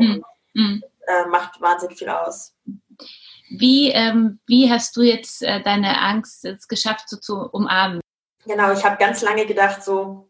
[0.54, 0.84] Mhm.
[1.08, 2.54] Äh, macht wahnsinnig viel aus.
[3.50, 8.00] Wie, ähm, wie hast du jetzt äh, deine Angst jetzt geschafft, so zu umarmen?
[8.46, 10.30] Genau, ich habe ganz lange gedacht, so,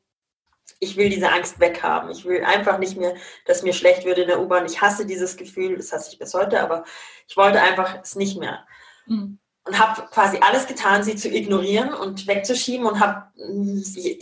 [0.80, 2.12] ich will diese Angst weghaben.
[2.12, 4.66] Ich will einfach nicht mehr, dass mir schlecht wird in der U-Bahn.
[4.66, 6.86] Ich hasse dieses Gefühl, das hasse ich bis heute, aber
[7.28, 8.66] ich wollte einfach es nicht mehr.
[9.06, 9.40] Mhm.
[9.66, 13.28] Und habe quasi alles getan, sie zu ignorieren und wegzuschieben und habe,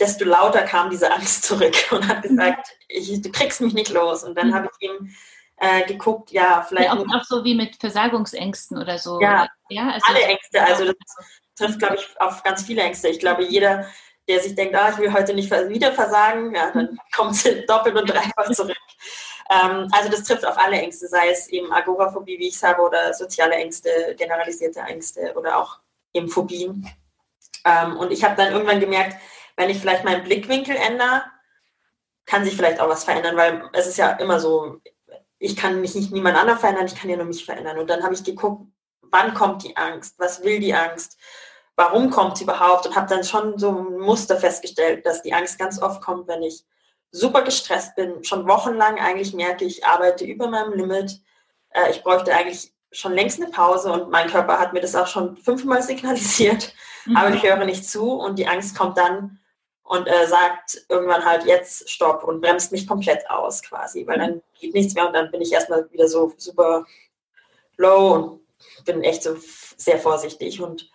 [0.00, 4.24] desto lauter kam diese Angst zurück und hat gesagt, ich, du kriegst mich nicht los.
[4.24, 4.54] Und dann mhm.
[4.54, 5.14] habe ich ihm
[5.60, 6.88] äh, geguckt, ja, vielleicht.
[6.88, 9.20] Ja, auch, auch, so wie mit Versagungsängsten oder so.
[9.20, 10.62] Ja, ja also alle Ängste.
[10.62, 10.96] Also das
[11.56, 13.08] trifft, glaube ich, auf ganz viele Ängste.
[13.08, 13.86] Ich glaube, jeder,
[14.28, 16.98] der sich denkt, ah, ich will heute nicht wieder versagen, ja, dann mhm.
[17.14, 18.76] kommt es doppelt und dreifach zurück.
[19.50, 23.12] ähm, also das trifft auf alle Ängste, sei es eben Agoraphobie, wie ich sage, oder
[23.14, 25.78] soziale Ängste, generalisierte Ängste oder auch
[26.12, 26.88] eben Phobien.
[27.64, 29.16] Ähm, und ich habe dann irgendwann gemerkt,
[29.56, 31.24] wenn ich vielleicht meinen Blickwinkel ändere,
[32.26, 34.80] kann sich vielleicht auch was verändern, weil es ist ja immer so,
[35.38, 37.78] ich kann mich nicht niemand anderes verändern, ich kann ja nur mich verändern.
[37.78, 38.66] Und dann habe ich geguckt,
[39.02, 41.16] wann kommt die Angst, was will die Angst,
[41.76, 42.86] warum kommt sie überhaupt?
[42.86, 46.42] Und habe dann schon so ein Muster festgestellt, dass die Angst ganz oft kommt, wenn
[46.42, 46.64] ich
[47.10, 51.20] super gestresst bin, schon wochenlang eigentlich merke, ich arbeite über meinem Limit,
[51.70, 55.06] äh, ich bräuchte eigentlich schon längst eine Pause und mein Körper hat mir das auch
[55.06, 56.74] schon fünfmal signalisiert,
[57.06, 57.16] mhm.
[57.16, 59.38] aber ich höre nicht zu und die Angst kommt dann
[59.88, 64.42] und äh, sagt irgendwann halt jetzt Stopp und bremst mich komplett aus quasi, weil dann
[64.60, 66.84] geht nichts mehr und dann bin ich erstmal wieder so super
[67.78, 69.36] low und bin echt so
[69.76, 70.90] sehr vorsichtig und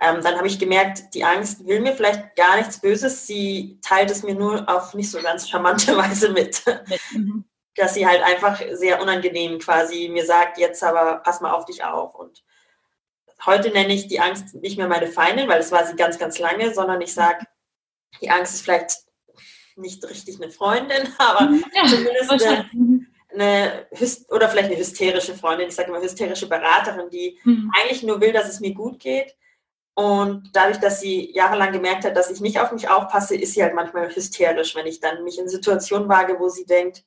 [0.00, 4.10] ähm, dann habe ich gemerkt, die Angst will mir vielleicht gar nichts Böses, sie teilt
[4.10, 6.62] es mir nur auf nicht so ganz charmante Weise mit.
[7.12, 7.44] Mhm.
[7.76, 11.84] Dass sie halt einfach sehr unangenehm quasi mir sagt, jetzt aber pass mal auf dich
[11.84, 12.14] auf.
[12.14, 12.42] Und
[13.44, 16.38] heute nenne ich die Angst nicht mehr meine Feindin, weil das war sie ganz, ganz
[16.38, 17.46] lange, sondern ich sage,
[18.20, 18.92] die Angst ist vielleicht
[19.76, 21.64] nicht richtig eine Freundin, aber mhm.
[21.74, 22.70] ja, zumindest eine,
[23.32, 23.86] eine,
[24.28, 27.70] oder vielleicht eine hysterische Freundin, ich sage immer hysterische Beraterin, die mhm.
[27.78, 29.34] eigentlich nur will, dass es mir gut geht
[29.94, 33.62] und dadurch, dass sie jahrelang gemerkt hat, dass ich nicht auf mich aufpasse, ist sie
[33.62, 37.04] halt manchmal hysterisch, wenn ich dann mich in Situationen wage, wo sie denkt,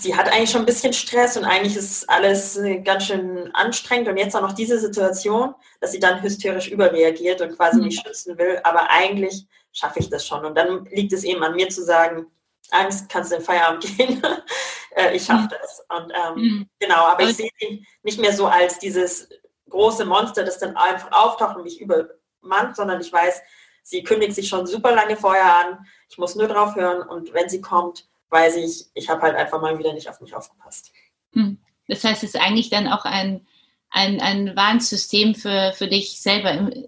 [0.00, 4.16] sie hat eigentlich schon ein bisschen Stress und eigentlich ist alles ganz schön anstrengend und
[4.16, 7.84] jetzt auch noch diese Situation, dass sie dann hysterisch überreagiert und quasi mhm.
[7.84, 10.44] mich schützen will, aber eigentlich schaffe ich das schon.
[10.44, 12.26] Und dann liegt es eben an mir zu sagen,
[12.70, 14.22] Angst, kannst du in den Feierabend gehen.
[14.96, 15.48] äh, ich schaffe mhm.
[15.60, 15.84] das.
[15.88, 16.68] Und ähm, mhm.
[16.78, 19.28] genau, aber ich sehe ihn nicht mehr so als dieses
[19.68, 23.42] große Monster, das dann einfach auftaucht und mich übermannt, sondern ich weiß,
[23.82, 25.86] sie kündigt sich schon super lange vorher an.
[26.08, 29.60] Ich muss nur drauf hören und wenn sie kommt, weiß ich, ich habe halt einfach
[29.60, 30.92] mal wieder nicht auf mich aufgepasst.
[31.32, 31.58] Mhm.
[31.88, 33.46] Das heißt, es ist eigentlich dann auch ein,
[33.90, 36.86] ein, ein Warnsystem für, für dich selber im,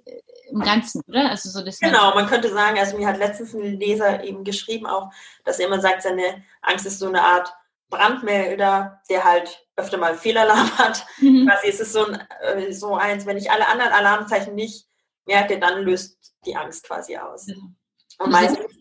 [0.51, 1.31] im Ganzen, oder?
[1.31, 4.87] Also so das genau, man könnte sagen, also mir hat letztens ein Leser eben geschrieben
[4.87, 5.11] auch,
[5.45, 7.53] dass er immer sagt, seine Angst ist so eine Art
[7.89, 11.07] Brandmelder, der halt öfter mal Fehlalarm hat.
[11.19, 11.47] Mhm.
[11.47, 14.87] Quasi ist es so, ein, äh, so eins, wenn ich alle anderen Alarmzeichen nicht
[15.27, 17.47] merke, dann löst die Angst quasi aus.
[17.47, 17.77] Mhm.
[18.19, 18.76] Und meistens,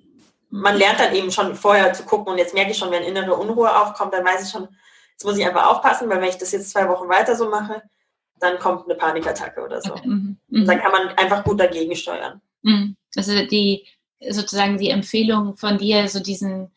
[0.56, 3.36] man lernt dann eben schon vorher zu gucken und jetzt merke ich schon, wenn innere
[3.36, 4.68] Unruhe aufkommt, dann weiß ich schon,
[5.12, 7.82] jetzt muss ich einfach aufpassen, weil wenn ich das jetzt zwei Wochen weiter so mache,
[8.40, 9.96] dann kommt eine Panikattacke oder so.
[10.04, 10.38] Mhm.
[10.48, 10.66] Mhm.
[10.66, 12.42] Dann kann man einfach gut dagegen steuern.
[12.62, 12.96] Mhm.
[13.16, 13.86] Also die
[14.30, 16.72] sozusagen die Empfehlung von dir, so diesen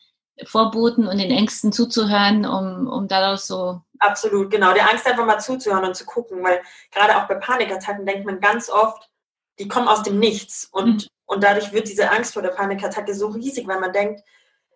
[0.45, 3.81] Vorboten und den Ängsten zuzuhören, um, um daraus so.
[3.99, 4.73] Absolut, genau.
[4.73, 6.61] Der Angst einfach mal zuzuhören und zu gucken, weil
[6.91, 9.09] gerade auch bei Panikattacken denkt man ganz oft,
[9.57, 11.07] die kommen aus dem Nichts und, mhm.
[11.29, 14.23] Und dadurch wird diese Angst vor der Panikattacke so riesig, weil man denkt,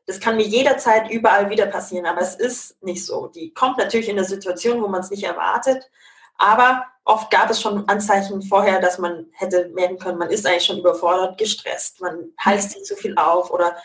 [0.05, 3.25] das kann mir jederzeit überall wieder passieren, aber es ist nicht so.
[3.27, 5.89] Die kommt natürlich in eine Situation, wo man es nicht erwartet,
[6.37, 10.65] aber oft gab es schon Anzeichen vorher, dass man hätte merken können, man ist eigentlich
[10.65, 13.75] schon überfordert, gestresst, man heißt sich zu viel auf oder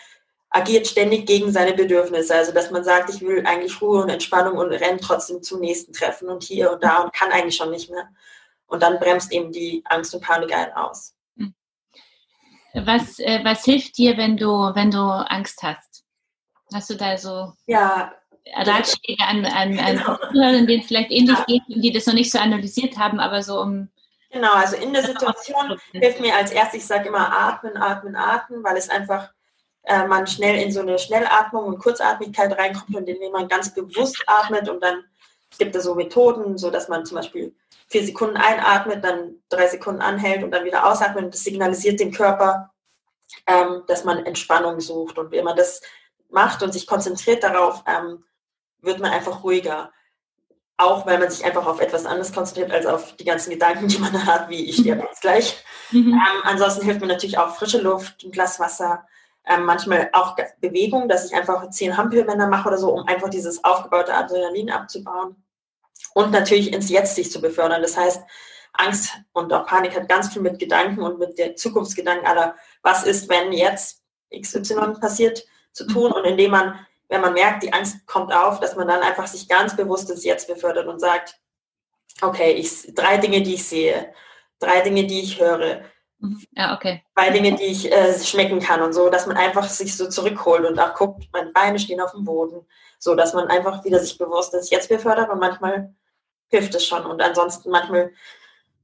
[0.51, 2.35] agiert ständig gegen seine Bedürfnisse.
[2.35, 5.95] Also dass man sagt, ich will eigentlich Ruhe und Entspannung und rennt trotzdem zum nächsten
[5.95, 8.11] Treffen und hier und da und kann eigentlich schon nicht mehr.
[8.67, 11.15] Und dann bremst eben die Angst und Panik einen aus.
[12.85, 16.05] Was, äh, was hilft dir, wenn du, wenn du Angst hast?
[16.73, 18.13] Hast du da so ja,
[18.55, 20.17] Ratschläge an, an, an genau.
[20.17, 21.45] Zuhörern, denen es vielleicht ähnlich ja.
[21.47, 23.89] geht und die das noch nicht so analysiert haben, aber so um.
[24.31, 28.63] Genau, also in der Situation hilft mir als erstes, ich sage immer atmen, atmen, atmen,
[28.63, 29.31] weil es einfach
[29.85, 34.23] äh, man schnell in so eine Schnellatmung und Kurzatmigkeit reinkommt und indem man ganz bewusst
[34.27, 35.03] atmet und dann
[35.57, 37.55] gibt es so Methoden, so dass man zum Beispiel
[37.89, 42.13] vier Sekunden einatmet, dann drei Sekunden anhält und dann wieder ausatmet und das signalisiert dem
[42.13, 42.71] Körper,
[43.47, 45.81] ähm, dass man Entspannung sucht und wenn man das
[46.31, 48.25] macht und sich konzentriert darauf, ähm,
[48.81, 49.93] wird man einfach ruhiger.
[50.77, 53.99] Auch weil man sich einfach auf etwas anderes konzentriert als auf die ganzen Gedanken, die
[53.99, 55.65] man hat, wie ich sterbe jetzt gleich.
[55.91, 56.13] Mhm.
[56.13, 59.05] Ähm, ansonsten hilft mir natürlich auch frische Luft, ein Glas Wasser,
[59.49, 63.65] ähm, manchmal auch Bewegung, dass ich einfach zehn Hampelmänner mache oder so, um einfach dieses
[63.65, 65.37] aufgebaute Adrenalin abzubauen.
[66.15, 67.83] Und natürlich ins Jetzt sich zu befördern.
[67.83, 68.23] Das heißt,
[68.73, 73.05] Angst und auch Panik hat ganz viel mit Gedanken und mit der Zukunftsgedanken aller, was
[73.05, 76.13] ist, wenn jetzt XY passiert, zu tun.
[76.13, 79.49] Und indem man wenn man merkt, die Angst kommt auf, dass man dann einfach sich
[79.49, 81.41] ganz bewusst ins Jetzt befördert und sagt,
[82.21, 84.13] okay, ich, drei Dinge, die ich sehe,
[84.59, 85.85] drei Dinge, die ich höre, mhm.
[86.53, 87.03] Ja, okay.
[87.15, 90.65] zwei Dinge, die ich äh, schmecken kann und so, dass man einfach sich so zurückholt
[90.65, 92.67] und auch guckt, meine Beine stehen auf dem Boden,
[92.99, 95.95] so dass man einfach wieder sich bewusst ins Jetzt befördert und manchmal
[96.49, 98.13] hilft es schon und ansonsten manchmal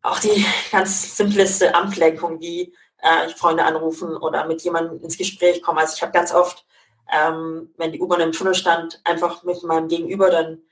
[0.02, 5.78] auch die ganz simpleste Ablenkung, wie äh, Freunde anrufen oder mit jemandem ins Gespräch kommen.
[5.78, 6.64] Also ich habe ganz oft
[7.12, 10.62] ähm, wenn die U-Bahn im Tunnel stand, einfach mit meinem Gegenüber dann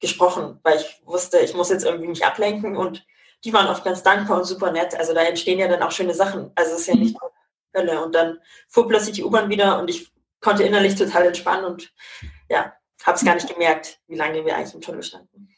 [0.00, 3.06] gesprochen, weil ich wusste, ich muss jetzt irgendwie mich ablenken und
[3.46, 4.94] die waren oft ganz dankbar und super nett.
[4.98, 6.50] Also da entstehen ja dann auch schöne Sachen.
[6.56, 7.02] Also es ist ja mhm.
[7.02, 7.16] nicht
[7.74, 8.04] Hölle.
[8.04, 11.92] Und dann fuhr plötzlich die U-Bahn wieder und ich konnte innerlich total entspannen und
[12.48, 12.72] ja,
[13.04, 15.48] habe es gar nicht gemerkt, wie lange wir eigentlich im Tunnel standen.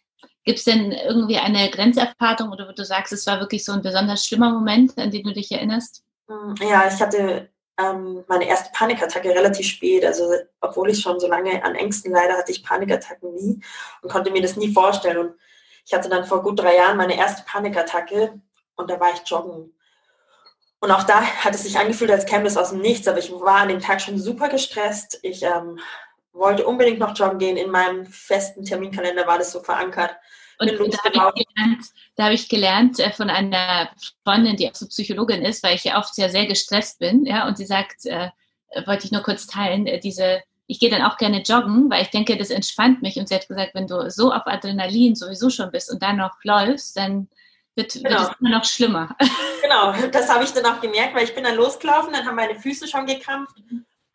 [0.44, 3.82] Gibt es denn irgendwie eine Grenzerfahrung oder wo du sagst, es war wirklich so ein
[3.82, 6.04] besonders schlimmer Moment, an den du dich erinnerst?
[6.28, 7.48] Hm, ja, ich hatte
[7.78, 10.04] ähm, meine erste Panikattacke relativ spät.
[10.04, 10.24] Also
[10.60, 13.60] obwohl ich schon so lange an Ängsten leide, hatte ich Panikattacken nie
[14.02, 15.18] und konnte mir das nie vorstellen.
[15.18, 15.34] Und
[15.88, 18.38] ich hatte dann vor gut drei Jahren meine erste Panikattacke
[18.76, 19.72] und da war ich joggen.
[20.80, 23.32] Und auch da hat es sich angefühlt, als käme es aus dem Nichts, aber ich
[23.32, 25.18] war an dem Tag schon super gestresst.
[25.22, 25.78] Ich ähm,
[26.32, 27.56] wollte unbedingt noch joggen gehen.
[27.56, 30.14] In meinem festen Terminkalender war das so verankert.
[30.58, 30.78] Und da
[31.20, 31.84] habe ich gelernt,
[32.18, 33.88] hab ich gelernt äh, von einer
[34.24, 37.24] Freundin, die auch so Psychologin ist, weil ich ja oft sehr, sehr gestresst bin.
[37.24, 38.28] Ja, und sie sagt, äh,
[38.84, 42.10] wollte ich nur kurz teilen, äh, diese, ich gehe dann auch gerne joggen, weil ich
[42.10, 43.16] denke, das entspannt mich.
[43.16, 46.36] Und sie hat gesagt, wenn du so auf Adrenalin sowieso schon bist und dann noch
[46.44, 47.28] läufst, dann
[47.74, 48.10] wird, genau.
[48.10, 49.16] wird es immer noch schlimmer.
[49.60, 52.54] Genau, das habe ich dann auch gemerkt, weil ich bin dann losgelaufen, dann haben meine
[52.54, 53.56] Füße schon gekrampft.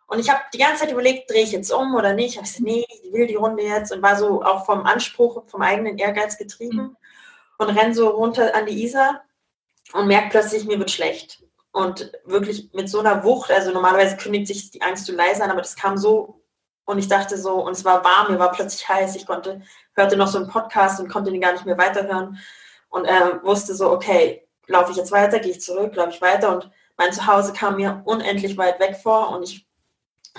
[0.08, 2.32] Und ich habe die ganze Zeit überlegt, drehe ich jetzt um oder nicht.
[2.32, 5.44] Ich habe gesagt, nee, ich will die Runde jetzt und war so auch vom Anspruch,
[5.48, 6.98] vom eigenen Ehrgeiz getrieben mhm.
[7.58, 9.22] und renn so runter an die Isar
[9.92, 11.44] und merke plötzlich, mir wird schlecht.
[11.72, 15.52] Und wirklich mit so einer Wucht, also normalerweise kündigt sich die Angst zu leise an,
[15.52, 16.43] aber das kam so
[16.86, 19.62] und ich dachte so, und es war warm, mir war plötzlich heiß, ich konnte,
[19.96, 22.38] hörte noch so einen Podcast und konnte den gar nicht mehr weiterhören
[22.90, 26.54] und äh, wusste so, okay, laufe ich jetzt weiter, gehe ich zurück, laufe ich weiter
[26.54, 29.68] und mein Zuhause kam mir unendlich weit weg vor und ich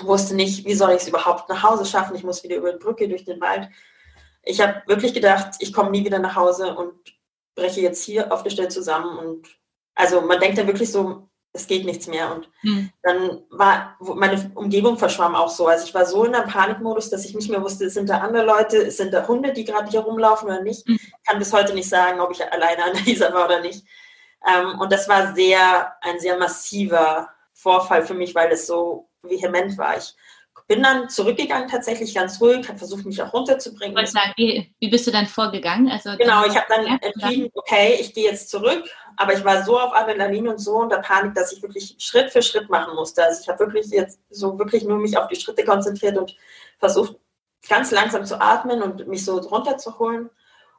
[0.02, 2.16] wusste nicht, wie soll ich es überhaupt nach Hause schaffen.
[2.16, 3.68] Ich muss wieder über die Brücke durch den Wald.
[4.42, 6.94] Ich habe wirklich gedacht, ich komme nie wieder nach Hause und
[7.54, 9.18] breche jetzt hier auf der Stelle zusammen.
[9.18, 9.48] Und
[9.94, 12.34] also man denkt dann wirklich so, es geht nichts mehr.
[12.34, 12.90] Und mhm.
[13.02, 15.68] dann war meine Umgebung verschwamm auch so.
[15.68, 18.44] Also ich war so in einem Panikmodus, dass ich nicht mehr wusste, sind da andere
[18.44, 20.86] Leute, sind da Hunde, die gerade hier rumlaufen oder nicht.
[20.86, 20.98] Mhm.
[21.26, 23.84] Kann bis heute nicht sagen, ob ich alleine an dieser war oder nicht.
[24.46, 29.78] Ähm, und das war sehr, ein sehr massiver Vorfall für mich, weil es so vehement
[29.78, 29.96] war.
[29.96, 30.12] Ich
[30.66, 33.96] bin dann zurückgegangen, tatsächlich ganz ruhig, habe versucht, mich auch runterzubringen.
[33.98, 35.90] Ich sagen, wie, wie bist du dann vorgegangen?
[35.90, 38.84] Also, genau, ich habe dann ja, entschieden, okay, ich gehe jetzt zurück,
[39.16, 42.42] aber ich war so auf Adrenalin und so unter Panik, dass ich wirklich Schritt für
[42.42, 43.22] Schritt machen musste.
[43.22, 46.34] Also ich habe wirklich jetzt so wirklich nur mich auf die Schritte konzentriert und
[46.78, 47.16] versucht,
[47.68, 50.30] ganz langsam zu atmen und mich so runterzuholen.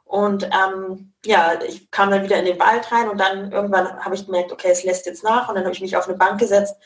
[0.04, 4.14] Und ähm, ja, ich kam dann wieder in den Wald rein und dann irgendwann habe
[4.14, 5.48] ich gemerkt, okay, es lässt jetzt nach.
[5.48, 6.76] Und dann habe ich mich auf eine Bank gesetzt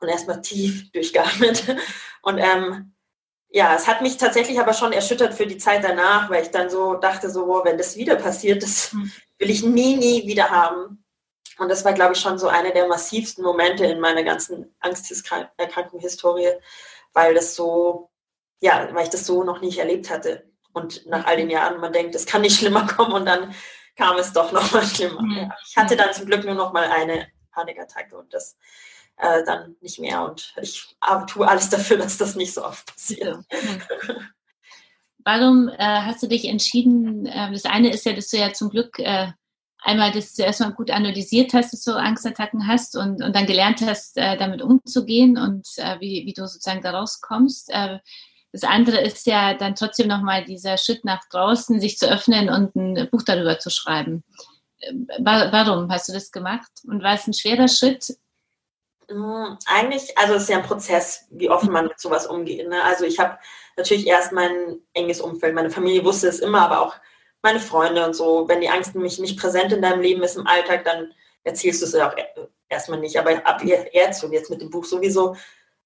[0.00, 1.76] und erstmal tief durchgeatmet.
[2.28, 2.92] Und ähm,
[3.48, 6.68] ja, es hat mich tatsächlich aber schon erschüttert für die Zeit danach, weil ich dann
[6.68, 9.10] so dachte, so, wow, wenn das wieder passiert, das hm.
[9.38, 11.02] will ich nie, nie wieder haben.
[11.56, 16.50] Und das war, glaube ich, schon so einer der massivsten Momente in meiner ganzen Angsterkrankung-Historie,
[17.14, 18.10] weil das so,
[18.60, 20.44] ja, weil ich das so noch nicht erlebt hatte.
[20.74, 23.54] Und nach all den Jahren, man denkt, es kann nicht schlimmer kommen und dann
[23.96, 25.22] kam es doch noch mal schlimmer.
[25.22, 25.30] Mhm.
[25.30, 25.56] Ja.
[25.66, 28.58] Ich hatte dann zum Glück nur noch mal eine Panikattacke und das
[29.18, 30.24] äh, dann nicht mehr.
[30.24, 33.38] Und ich tue alles dafür, dass das nicht so oft passiert.
[35.24, 37.26] Warum äh, hast du dich entschieden?
[37.26, 39.32] Äh, das eine ist ja, dass du ja zum Glück äh,
[39.80, 43.82] einmal das zuerst mal gut analysiert hast, dass du Angstattacken hast und, und dann gelernt
[43.82, 47.70] hast, äh, damit umzugehen und äh, wie, wie du sozusagen da rauskommst.
[48.50, 52.74] Das andere ist ja dann trotzdem nochmal dieser Schritt nach draußen, sich zu öffnen und
[52.76, 54.24] ein Buch darüber zu schreiben.
[55.18, 56.70] Warum hast du das gemacht?
[56.86, 58.16] Und war es ein schwerer Schritt?
[59.10, 62.68] Hm, eigentlich, also es ist ja ein Prozess, wie offen man mit sowas umgeht.
[62.68, 62.82] Ne?
[62.84, 63.38] Also ich habe
[63.76, 66.94] natürlich erst mein enges Umfeld, meine Familie wusste es immer, aber auch
[67.42, 68.46] meine Freunde und so.
[68.48, 71.12] Wenn die Angst nämlich nicht präsent in deinem Leben ist im Alltag, dann
[71.44, 72.16] erzählst du es ja auch
[72.68, 73.18] erstmal nicht.
[73.18, 75.36] Aber ab jetzt und jetzt mit dem Buch sowieso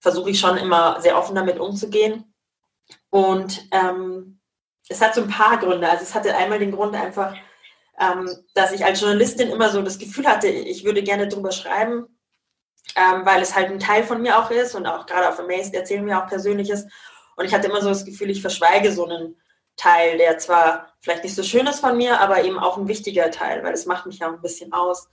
[0.00, 2.34] versuche ich schon immer sehr offen damit umzugehen.
[3.10, 4.40] Und ähm,
[4.88, 5.88] es hat so ein paar Gründe.
[5.88, 7.36] Also es hatte einmal den Grund einfach,
[8.00, 12.08] ähm, dass ich als Journalistin immer so das Gefühl hatte, ich würde gerne drüber schreiben,
[12.96, 15.74] ähm, weil es halt ein Teil von mir auch ist und auch gerade auf Amazed
[15.74, 16.86] erzählen wir auch Persönliches.
[17.36, 19.36] Und ich hatte immer so das Gefühl, ich verschweige so einen
[19.76, 23.30] Teil, der zwar vielleicht nicht so schön ist von mir, aber eben auch ein wichtiger
[23.30, 25.08] Teil, weil es macht mich ja ein bisschen aus.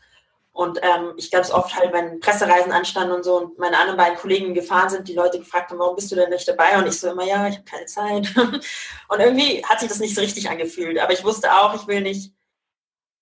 [0.51, 4.17] Und ähm, ich ganz oft halt, wenn Pressereisen anstanden und so und meine anderen beiden
[4.17, 6.77] Kollegen gefahren sind, die Leute gefragt haben, warum bist du denn nicht dabei?
[6.77, 8.35] Und ich so immer, ja, ich habe keine Zeit.
[9.07, 10.99] und irgendwie hat sich das nicht so richtig angefühlt.
[10.99, 12.33] Aber ich wusste auch, ich will nicht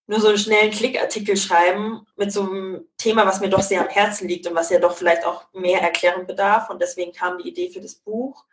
[0.08, 3.90] nur so einen schnellen Klickartikel schreiben mit so einem Thema, was mir doch sehr am
[3.90, 6.70] Herzen liegt und was ja doch vielleicht auch mehr Erklärung bedarf.
[6.70, 8.46] Und deswegen kam die Idee für das Buch.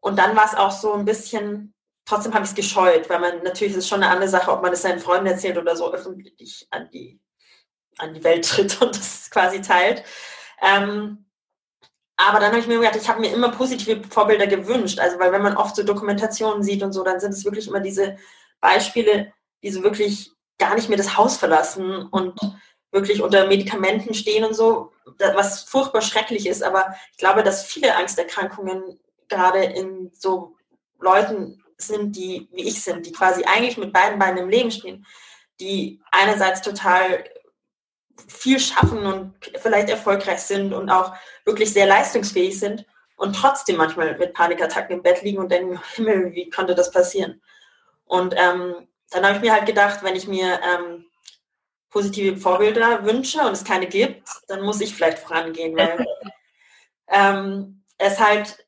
[0.00, 1.72] Und dann war es auch so ein bisschen,
[2.04, 4.60] trotzdem habe ich es gescheut, weil man natürlich ist es schon eine andere Sache, ob
[4.60, 7.18] man es seinen Freunden erzählt oder so öffentlich an die,
[7.96, 10.04] an die Welt tritt und das quasi teilt.
[10.60, 11.24] Ähm,
[12.16, 15.00] aber dann habe ich mir gedacht, ich habe mir immer positive Vorbilder gewünscht.
[15.00, 17.80] Also, weil wenn man oft so Dokumentationen sieht und so, dann sind es wirklich immer
[17.80, 18.18] diese
[18.60, 22.38] Beispiele, die so wirklich gar nicht mehr das Haus verlassen und
[22.92, 24.92] wirklich unter Medikamenten stehen und so,
[25.34, 26.62] was furchtbar schrecklich ist.
[26.62, 30.56] Aber ich glaube, dass viele Angsterkrankungen gerade in so
[31.00, 35.04] Leuten sind, die wie ich sind, die quasi eigentlich mit beiden Beinen im Leben stehen,
[35.60, 37.24] die einerseits total
[38.28, 41.14] viel schaffen und vielleicht erfolgreich sind und auch
[41.44, 42.86] wirklich sehr leistungsfähig sind
[43.16, 47.42] und trotzdem manchmal mit Panikattacken im Bett liegen und denken, Himmel, wie konnte das passieren?
[48.04, 51.06] Und ähm, dann habe ich mir halt gedacht, wenn ich mir ähm,
[51.90, 56.04] positive Vorbilder wünsche und es keine gibt, dann muss ich vielleicht vorangehen, weil
[57.08, 58.66] ähm, es halt,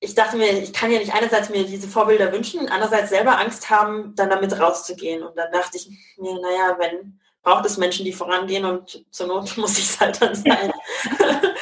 [0.00, 3.70] ich dachte mir, ich kann ja nicht einerseits mir diese Vorbilder wünschen, andererseits selber Angst
[3.70, 5.22] haben, dann damit rauszugehen.
[5.22, 9.56] Und dann dachte ich mir, naja, wenn braucht es Menschen, die vorangehen und zur Not
[9.56, 10.72] muss ich es halt dann sein.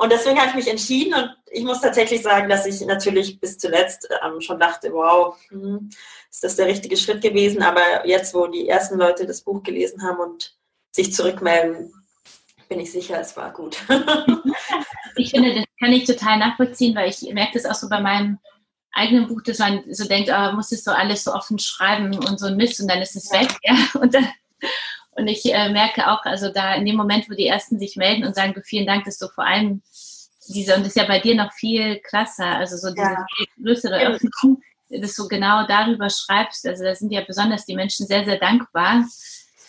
[0.00, 3.58] und deswegen habe ich mich entschieden und ich muss tatsächlich sagen, dass ich natürlich bis
[3.58, 5.90] zuletzt ähm, schon dachte, wow, hm,
[6.30, 7.62] ist das der richtige Schritt gewesen.
[7.62, 10.56] Aber jetzt, wo die ersten Leute das Buch gelesen haben und
[10.90, 11.92] sich zurückmelden,
[12.70, 13.76] bin ich sicher, es war gut.
[15.16, 18.38] ich finde, das kann ich total nachvollziehen, weil ich merke das auch so bei meinem
[18.92, 22.40] eigenen Buch, dass man so denkt, oh, muss es so alles so offen schreiben und
[22.40, 23.50] so ein Mist und dann ist es weg.
[23.64, 23.74] Ja.
[24.00, 24.28] Und, dann,
[25.10, 28.24] und ich äh, merke auch, also da in dem Moment, wo die Ersten sich melden
[28.24, 29.82] und sagen, du vielen Dank, dass du vor allem
[30.52, 33.26] diese, und das ist ja bei dir noch viel krasser, also so diese ja.
[33.62, 36.66] größere Öffnung, dass du genau darüber schreibst.
[36.66, 39.04] Also da sind ja besonders die Menschen sehr, sehr dankbar.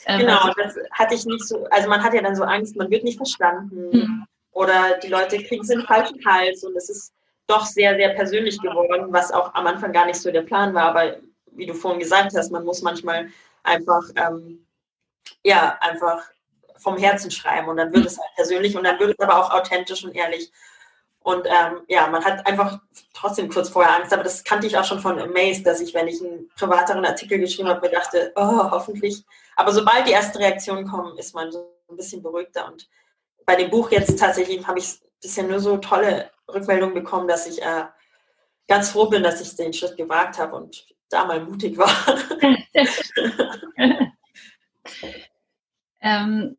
[0.05, 2.75] Ähm, genau, also, das hatte ich nicht so, also man hat ja dann so Angst,
[2.75, 4.25] man wird nicht verstanden mhm.
[4.51, 7.13] oder die Leute kriegen es in den falschen Hals und es ist
[7.47, 10.86] doch sehr, sehr persönlich geworden, was auch am Anfang gar nicht so der Plan war.
[10.86, 11.17] Aber
[11.51, 13.29] wie du vorhin gesagt hast, man muss manchmal
[13.63, 14.65] einfach, ähm,
[15.43, 16.23] ja, einfach
[16.82, 19.51] vom Herzen schreiben und dann wird es halt persönlich und dann wird es aber auch
[19.51, 20.51] authentisch und ehrlich.
[21.23, 22.79] Und ähm, ja, man hat einfach
[23.13, 26.07] trotzdem kurz vorher Angst, aber das kannte ich auch schon von Amaze, dass ich, wenn
[26.07, 29.23] ich einen privateren Artikel geschrieben habe, mir dachte, oh, hoffentlich.
[29.55, 32.65] Aber sobald die ersten Reaktionen kommen, ist man so ein bisschen beruhigter.
[32.65, 32.89] Und
[33.45, 37.61] bei dem Buch jetzt tatsächlich habe ich bisher nur so tolle Rückmeldungen bekommen, dass ich
[37.61, 37.84] äh,
[38.67, 41.91] ganz froh bin, dass ich den Schritt gewagt habe und da mal mutig war.
[46.01, 46.55] ähm,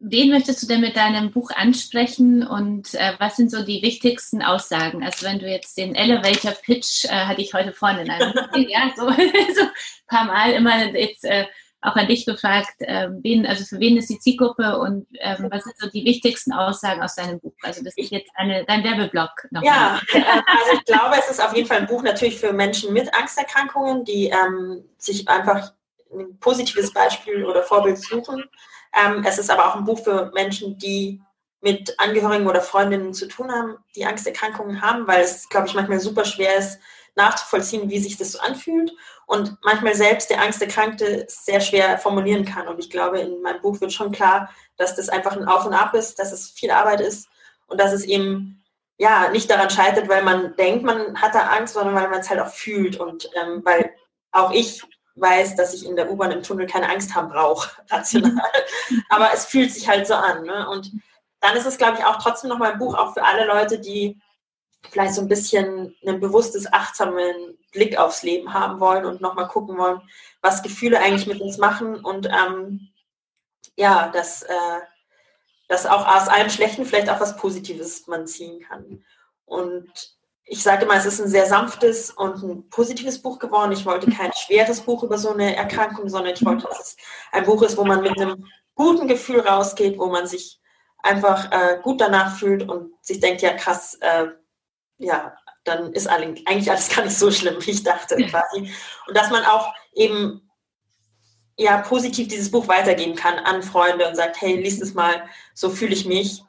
[0.00, 4.42] wen möchtest du denn mit deinem Buch ansprechen und äh, was sind so die wichtigsten
[4.42, 5.04] Aussagen?
[5.04, 8.32] Also wenn du jetzt den Elevator Pitch, äh, hatte ich heute vorne in einem
[8.68, 9.70] ja, so, so ein
[10.08, 11.44] paar Mal immer jetzt äh,
[11.82, 15.64] auch an dich gefragt, äh, wen, also für wen ist die Zielgruppe und ähm, was
[15.64, 17.54] sind so die wichtigsten Aussagen aus deinem Buch?
[17.62, 19.48] Also das ist jetzt eine, dein Werbeblock.
[19.50, 22.52] Noch ja, äh, also ich glaube, es ist auf jeden Fall ein Buch natürlich für
[22.52, 25.72] Menschen mit Angsterkrankungen, die ähm, sich einfach
[26.12, 28.44] ein positives Beispiel oder Vorbild suchen
[28.92, 31.20] ähm, es ist aber auch ein Buch für Menschen, die
[31.60, 36.00] mit Angehörigen oder Freundinnen zu tun haben, die Angsterkrankungen haben, weil es, glaube ich, manchmal
[36.00, 36.78] super schwer ist,
[37.16, 38.92] nachzuvollziehen, wie sich das so anfühlt.
[39.26, 42.66] Und manchmal selbst der Angsterkrankte sehr schwer formulieren kann.
[42.66, 45.74] Und ich glaube, in meinem Buch wird schon klar, dass das einfach ein Auf und
[45.74, 47.28] Ab ist, dass es viel Arbeit ist
[47.66, 48.64] und dass es eben
[48.96, 52.30] ja nicht daran scheitert, weil man denkt, man hat da Angst, sondern weil man es
[52.30, 52.98] halt auch fühlt.
[52.98, 53.94] Und ähm, weil
[54.32, 54.82] auch ich
[55.20, 58.52] weiß, dass ich in der U-Bahn im Tunnel keine Angst haben brauche, rational.
[59.08, 60.44] Aber es fühlt sich halt so an.
[60.44, 60.68] Ne?
[60.68, 60.92] Und
[61.40, 64.20] dann ist es, glaube ich, auch trotzdem nochmal ein Buch auch für alle Leute, die
[64.90, 69.76] vielleicht so ein bisschen einen bewusstes, achtsamen Blick aufs Leben haben wollen und nochmal gucken
[69.76, 70.00] wollen,
[70.40, 72.88] was Gefühle eigentlich mit uns machen und ähm,
[73.76, 74.80] ja, dass, äh,
[75.68, 79.04] dass auch aus allem Schlechten vielleicht auch was Positives man ziehen kann.
[79.44, 83.72] Und ich sage immer, es ist ein sehr sanftes und ein positives Buch geworden.
[83.72, 86.96] Ich wollte kein schweres Buch über so eine Erkrankung, sondern ich wollte, dass es
[87.30, 90.60] ein Buch ist, wo man mit einem guten Gefühl rausgeht, wo man sich
[91.02, 94.26] einfach äh, gut danach fühlt und sich denkt, ja krass, äh,
[94.98, 95.34] ja,
[95.64, 98.72] dann ist eigentlich alles gar nicht so schlimm, wie ich dachte quasi.
[99.06, 100.50] Und dass man auch eben
[101.56, 105.70] ja positiv dieses Buch weitergeben kann an Freunde und sagt, hey, liest es mal, so
[105.70, 106.42] fühle ich mich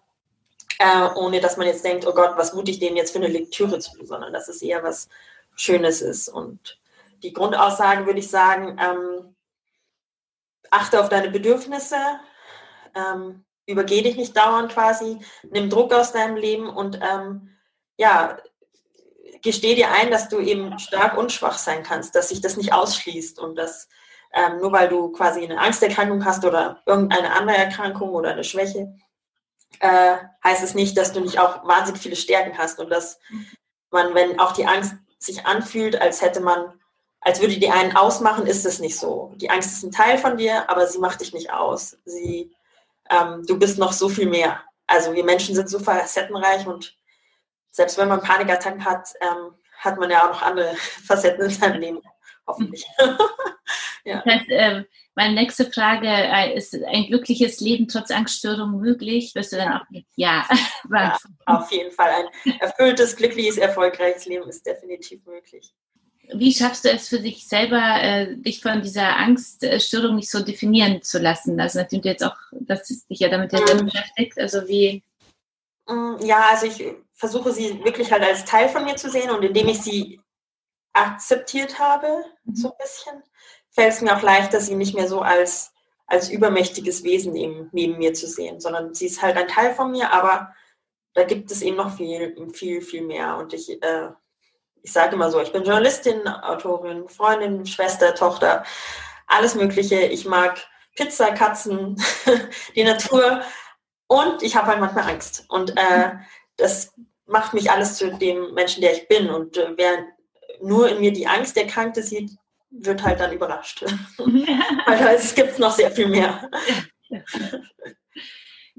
[0.81, 3.27] äh, ohne dass man jetzt denkt, oh Gott, was mute ich denen jetzt für eine
[3.27, 5.09] Lektüre zu, sondern dass es eher was
[5.55, 6.27] Schönes ist.
[6.27, 6.79] Und
[7.21, 9.35] die Grundaussagen würde ich sagen, ähm,
[10.71, 11.97] achte auf deine Bedürfnisse,
[12.95, 15.19] ähm, übergeh dich nicht dauernd quasi,
[15.51, 17.55] nimm Druck aus deinem Leben und ähm,
[17.97, 18.39] ja,
[19.43, 22.73] gesteh dir ein, dass du eben stark und schwach sein kannst, dass sich das nicht
[22.73, 23.87] ausschließt und dass
[24.33, 28.95] ähm, nur weil du quasi eine Angsterkrankung hast oder irgendeine andere Erkrankung oder eine Schwäche,
[29.79, 33.19] äh, heißt es nicht, dass du nicht auch wahnsinnig viele Stärken hast und dass
[33.89, 36.79] man, wenn auch die Angst sich anfühlt, als hätte man,
[37.19, 39.33] als würde die einen ausmachen, ist es nicht so.
[39.35, 41.97] Die Angst ist ein Teil von dir, aber sie macht dich nicht aus.
[42.05, 42.51] Sie,
[43.09, 44.61] ähm, du bist noch so viel mehr.
[44.87, 46.97] Also wir Menschen sind so facettenreich und
[47.69, 51.79] selbst wenn man Panikattacken hat, ähm, hat man ja auch noch andere Facetten in seinem
[51.79, 52.01] Leben.
[52.47, 52.85] Hoffentlich.
[54.05, 54.21] ja.
[54.23, 54.85] Das heißt, ähm,
[55.15, 59.35] meine nächste Frage äh, ist ein glückliches Leben trotz Angststörung möglich?
[59.35, 60.47] Wirst du dann auch mit Ja?
[60.91, 62.09] ja auf jeden Fall.
[62.45, 65.73] Ein erfülltes, glückliches, erfolgreiches Leben ist definitiv möglich.
[66.33, 71.01] Wie schaffst du es für dich selber, äh, dich von dieser Angststörung nicht so definieren
[71.01, 71.59] zu lassen?
[71.59, 73.85] Also nachdem du jetzt auch, dass dich ja damit mhm.
[73.85, 75.03] beschäftigt, also wie?
[75.87, 79.43] Mm, ja, also ich versuche sie wirklich halt als Teil von mir zu sehen und
[79.43, 80.20] indem ich sie
[80.93, 82.55] akzeptiert habe, mhm.
[82.55, 83.23] so ein bisschen,
[83.69, 85.73] fällt es mir auch leichter, sie nicht mehr so als,
[86.07, 89.91] als übermächtiges Wesen eben neben mir zu sehen, sondern sie ist halt ein Teil von
[89.91, 90.53] mir, aber
[91.13, 93.37] da gibt es eben noch viel, viel, viel mehr.
[93.37, 94.09] Und ich, äh,
[94.81, 98.63] ich sage immer so, ich bin Journalistin, Autorin, Freundin, Schwester, Tochter,
[99.27, 100.01] alles Mögliche.
[100.01, 100.59] Ich mag
[100.95, 102.01] Pizza, Katzen,
[102.75, 103.41] die Natur
[104.07, 105.45] und ich habe halt manchmal Angst.
[105.47, 106.11] Und äh,
[106.57, 106.93] das
[107.25, 109.29] macht mich alles zu dem Menschen, der ich bin.
[109.29, 110.05] Und äh, wer
[110.61, 112.31] nur in mir die Angst der Kranke sieht,
[112.71, 113.83] wird halt dann überrascht.
[114.17, 116.49] Weil es gibt noch sehr viel mehr.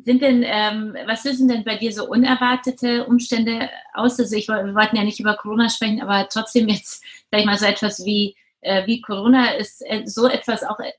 [0.04, 4.18] Sind denn, ähm, was lösen denn bei dir so unerwartete Umstände aus?
[4.18, 7.58] Also ich, wir wollten ja nicht über Corona sprechen, aber trotzdem jetzt, sag ich mal,
[7.58, 10.92] so etwas wie, äh, wie Corona ist äh, so etwas auch, äh,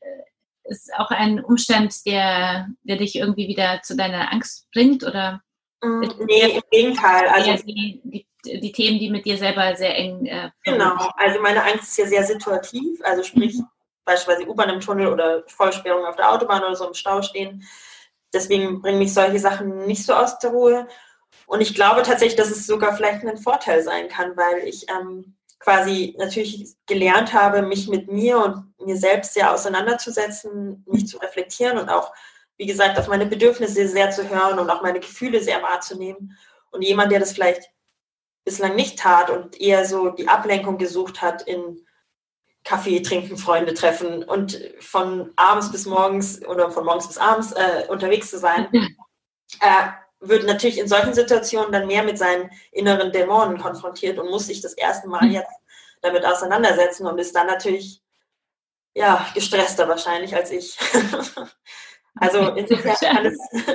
[0.65, 5.41] ist auch ein Umstand, der, der dich irgendwie wieder zu deiner Angst bringt oder?
[5.81, 7.27] Mm, nee, im Gegenteil.
[7.27, 10.25] Also die, die die Themen, die mit dir selber sehr eng.
[10.25, 13.67] Äh, genau, also meine Angst ist ja sehr situativ, also sprich mhm.
[14.05, 17.63] beispielsweise U-Bahn im Tunnel oder Vollsperrung auf der Autobahn oder so im Stau stehen.
[18.33, 20.87] Deswegen bringen mich solche Sachen nicht so aus der Ruhe.
[21.45, 25.35] Und ich glaube tatsächlich, dass es sogar vielleicht ein Vorteil sein kann, weil ich ähm,
[25.59, 31.77] quasi natürlich gelernt habe, mich mit mir und mir selbst sehr auseinanderzusetzen, mich zu reflektieren
[31.77, 32.11] und auch,
[32.57, 36.37] wie gesagt, auf meine Bedürfnisse sehr zu hören und auch meine Gefühle sehr wahrzunehmen.
[36.71, 37.69] Und jemand, der das vielleicht
[38.45, 41.85] bislang nicht tat und eher so die Ablenkung gesucht hat in
[42.63, 47.85] Kaffee trinken, Freunde treffen und von abends bis morgens oder von morgens bis abends äh,
[47.89, 48.67] unterwegs zu sein,
[49.59, 49.87] äh,
[50.21, 54.61] wird natürlich in solchen Situationen dann mehr mit seinen inneren Dämonen konfrontiert und muss sich
[54.61, 55.33] das erste Mal mhm.
[55.33, 55.51] jetzt
[56.01, 58.01] damit auseinandersetzen und ist dann natürlich
[58.95, 60.77] ja gestresster wahrscheinlich als ich.
[62.15, 63.37] also insofern kann es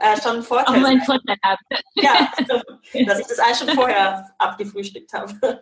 [0.00, 1.62] äh, schon ein Vorteil Auch mein Vorteil haben.
[1.94, 2.30] Ja,
[3.06, 5.60] dass ich das eigentlich schon vorher abgefrühstückt habe.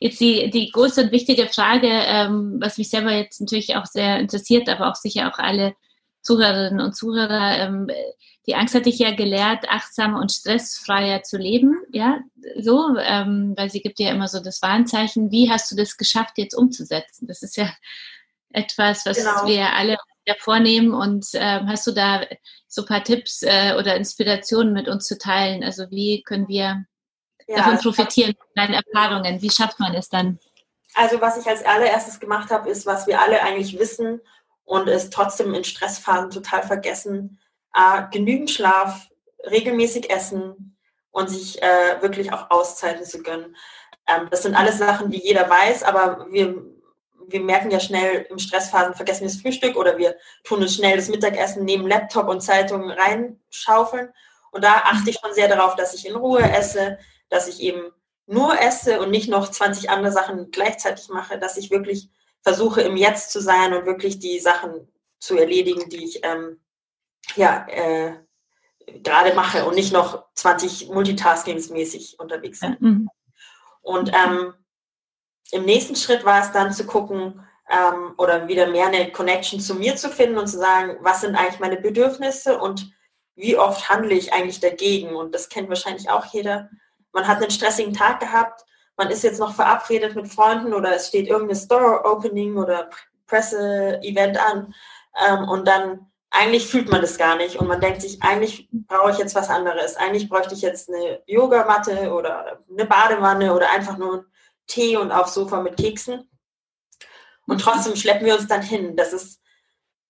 [0.00, 4.18] Jetzt die, die große und wichtige Frage, ähm, was mich selber jetzt natürlich auch sehr
[4.18, 5.74] interessiert, aber auch sicher auch alle
[6.20, 7.88] Zuhörerinnen und Zuhörer, ähm,
[8.46, 12.20] die Angst hat dich ja gelehrt, achtsamer und stressfreier zu leben, ja,
[12.60, 15.30] so, ähm, weil sie gibt ja immer so das Warnzeichen.
[15.30, 17.26] Wie hast du das geschafft, jetzt umzusetzen?
[17.26, 17.72] Das ist ja
[18.50, 19.46] etwas, was genau.
[19.46, 19.96] wir alle
[20.26, 22.22] ja vornehmen und ähm, hast du da
[22.66, 25.62] so ein paar Tipps äh, oder Inspirationen mit uns zu teilen?
[25.62, 26.84] Also wie können wir
[27.46, 29.40] ja, davon profitieren, deine Erfahrungen?
[29.40, 30.38] Wie schafft man es dann?
[30.94, 34.20] Also was ich als allererstes gemacht habe, ist, was wir alle eigentlich wissen
[34.64, 37.38] und es trotzdem in Stressphasen total vergessen,
[37.74, 39.08] äh, genügend Schlaf,
[39.48, 40.76] regelmäßig essen
[41.10, 43.56] und sich äh, wirklich auch Auszeiten zu gönnen.
[44.08, 46.62] Ähm, das sind alles Sachen, die jeder weiß, aber wir,
[47.28, 50.96] wir merken ja schnell im Stressphasen, vergessen wir das Frühstück oder wir tun uns schnell
[50.96, 54.10] das Mittagessen neben Laptop und Zeitungen reinschaufeln.
[54.52, 56.98] Und da achte ich schon sehr darauf, dass ich in Ruhe esse,
[57.28, 57.92] dass ich eben
[58.26, 62.08] nur esse und nicht noch 20 andere Sachen gleichzeitig mache, dass ich wirklich
[62.42, 66.60] versuche, im Jetzt zu sein und wirklich die Sachen zu erledigen, die ich ähm,
[67.34, 68.14] ja, äh,
[69.02, 72.76] gerade mache und nicht noch 20 Multitaskings-mäßig unterwegs bin.
[72.78, 73.10] Mhm.
[73.82, 74.54] Und ähm,
[75.52, 77.40] im nächsten Schritt war es dann zu gucken
[77.70, 81.36] ähm, oder wieder mehr eine Connection zu mir zu finden und zu sagen, was sind
[81.36, 82.92] eigentlich meine Bedürfnisse und
[83.34, 85.14] wie oft handle ich eigentlich dagegen?
[85.14, 86.70] Und das kennt wahrscheinlich auch jeder.
[87.12, 88.64] Man hat einen stressigen Tag gehabt,
[88.96, 92.88] man ist jetzt noch verabredet mit Freunden oder es steht irgendein Store-Opening oder
[93.26, 94.74] Presse-Event an
[95.28, 99.10] ähm, und dann eigentlich fühlt man das gar nicht und man denkt sich, eigentlich brauche
[99.10, 99.96] ich jetzt was anderes.
[99.96, 104.26] Eigentlich bräuchte ich jetzt eine Yogamatte oder eine Badewanne oder einfach nur
[104.66, 106.28] Tee und aufs Sofa mit Keksen.
[107.46, 108.96] Und trotzdem schleppen wir uns dann hin.
[108.96, 109.40] Das ist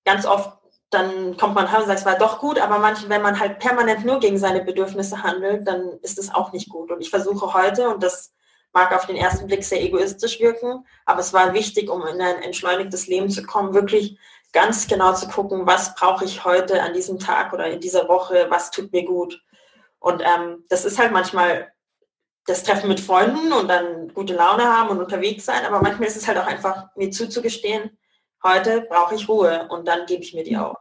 [0.04, 0.58] ganz oft,
[0.90, 3.58] dann kommt man heim und sagt, es war doch gut, aber manchmal, wenn man halt
[3.58, 6.90] permanent nur gegen seine Bedürfnisse handelt, dann ist es auch nicht gut.
[6.90, 8.32] Und ich versuche heute, und das
[8.72, 12.42] mag auf den ersten Blick sehr egoistisch wirken, aber es war wichtig, um in ein
[12.42, 14.18] entschleunigtes Leben zu kommen, wirklich
[14.52, 18.46] ganz genau zu gucken, was brauche ich heute an diesem Tag oder in dieser Woche,
[18.48, 19.42] was tut mir gut.
[19.98, 21.72] Und ähm, das ist halt manchmal
[22.46, 26.16] das Treffen mit Freunden und dann gute Laune haben und unterwegs sein, aber manchmal ist
[26.16, 27.96] es halt auch einfach, mir zuzugestehen,
[28.42, 30.76] heute brauche ich Ruhe und dann gebe ich mir die auch.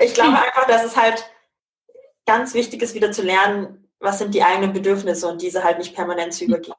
[0.00, 1.24] Ich glaube einfach, dass es halt
[2.26, 5.94] ganz wichtig ist, wieder zu lernen, was sind die eigenen Bedürfnisse und diese halt nicht
[5.94, 6.74] permanent zu übergehen.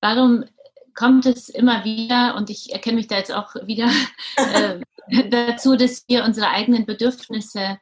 [0.00, 0.44] Warum
[0.94, 3.90] kommt es immer wieder, und ich erkenne mich da jetzt auch wieder
[4.36, 4.80] äh,
[5.30, 7.78] dazu, dass wir unsere eigenen Bedürfnisse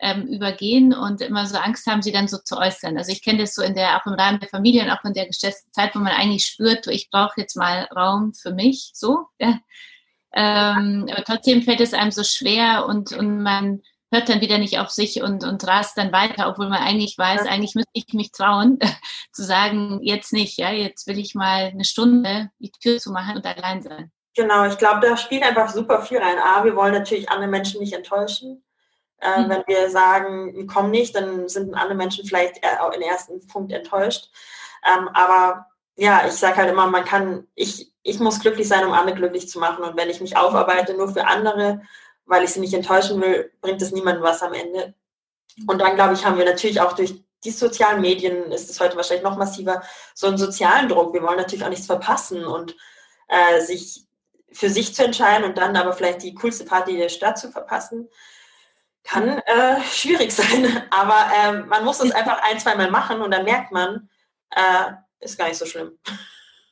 [0.00, 2.96] ähm, übergehen und immer so Angst haben, sie dann so zu äußern.
[2.96, 5.14] Also ich kenne das so in der, auch im Rahmen der Familie und auch in
[5.14, 9.26] der gestressten Zeit, wo man eigentlich spürt, ich brauche jetzt mal Raum für mich, so.
[9.38, 9.58] Ja.
[10.32, 13.82] Ähm, aber trotzdem fällt es einem so schwer und, und man
[14.12, 17.46] hört dann wieder nicht auf sich und, und rast dann weiter, obwohl man eigentlich weiß,
[17.46, 18.78] eigentlich müsste ich mich trauen,
[19.32, 23.36] zu sagen, jetzt nicht, ja, jetzt will ich mal eine Stunde die Tür zu machen
[23.36, 24.10] und allein sein.
[24.36, 26.38] Genau, ich glaube, da spielt einfach super viel rein.
[26.38, 28.62] A, wir wollen natürlich andere Menschen nicht enttäuschen.
[29.20, 29.50] Äh, mhm.
[29.50, 34.30] Wenn wir sagen, kommen nicht, dann sind andere Menschen vielleicht auch im ersten Punkt enttäuscht.
[34.84, 35.66] Ähm, aber
[35.96, 39.48] ja, ich sage halt immer, man kann, ich, ich muss glücklich sein, um andere glücklich
[39.48, 39.84] zu machen.
[39.84, 41.82] Und wenn ich mich aufarbeite nur für andere,
[42.24, 44.94] weil ich sie nicht enttäuschen will, bringt es niemandem was am Ende.
[45.66, 48.96] Und dann, glaube ich, haben wir natürlich auch durch die sozialen Medien, ist es heute
[48.96, 49.82] wahrscheinlich noch massiver,
[50.14, 51.12] so einen sozialen Druck.
[51.12, 52.76] Wir wollen natürlich auch nichts verpassen und
[53.28, 54.06] äh, sich
[54.52, 58.08] für sich zu entscheiden und dann aber vielleicht die coolste Party der Stadt zu verpassen,
[59.04, 60.84] kann äh, schwierig sein.
[60.90, 64.08] Aber äh, man muss es einfach ein, zweimal machen und dann merkt man,
[64.50, 65.98] äh, ist gar nicht so schlimm.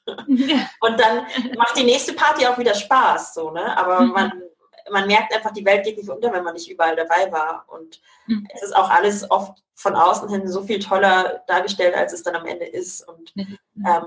[0.06, 1.26] Und dann
[1.58, 3.76] macht die nächste Party auch wieder Spaß, so, ne?
[3.76, 4.12] Aber mhm.
[4.12, 4.42] man
[4.90, 7.64] man merkt einfach, die Welt geht nicht unter, wenn man nicht überall dabei war.
[7.68, 8.46] Und mhm.
[8.54, 12.36] es ist auch alles oft von außen hin so viel toller dargestellt, als es dann
[12.36, 13.06] am Ende ist.
[13.06, 14.06] Und ähm,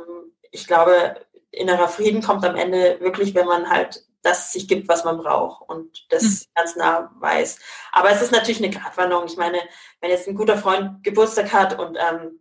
[0.52, 1.16] ich glaube,
[1.52, 5.18] innerer Frieden kommt am Ende wirklich, wenn man halt dass es sich gibt, was man
[5.18, 6.46] braucht und das mhm.
[6.56, 7.60] ganz nah weiß.
[7.92, 9.26] Aber es ist natürlich eine Gratwanderung.
[9.26, 9.60] Ich meine,
[10.00, 12.40] wenn jetzt ein guter Freund Geburtstag hat und ähm,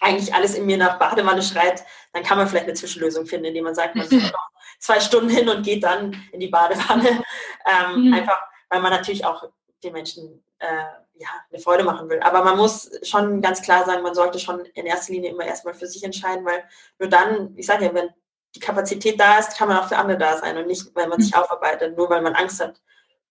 [0.00, 3.64] eigentlich alles in mir nach Badewanne schreit, dann kann man vielleicht eine Zwischenlösung finden, indem
[3.64, 4.48] man sagt, man fährt noch
[4.78, 7.22] zwei Stunden hin und geht dann in die Badewanne.
[7.64, 8.14] Ähm, mhm.
[8.14, 9.44] Einfach, weil man natürlich auch
[9.84, 10.66] den Menschen äh,
[11.14, 12.18] ja, eine Freude machen will.
[12.20, 15.74] Aber man muss schon ganz klar sagen, man sollte schon in erster Linie immer erstmal
[15.74, 16.64] für sich entscheiden, weil
[16.98, 18.10] nur dann, ich sage ja, wenn
[18.54, 21.20] die Kapazität da ist, kann man auch für andere da sein und nicht, weil man
[21.20, 21.40] sich mhm.
[21.40, 22.80] aufarbeitet, nur weil man Angst hat,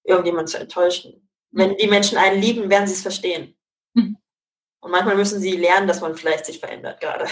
[0.03, 1.29] irgendjemand zu enttäuschen.
[1.51, 3.55] Wenn die Menschen einen lieben, werden sie es verstehen.
[3.93, 4.17] Mhm.
[4.79, 7.27] Und manchmal müssen sie lernen, dass man vielleicht sich verändert gerade.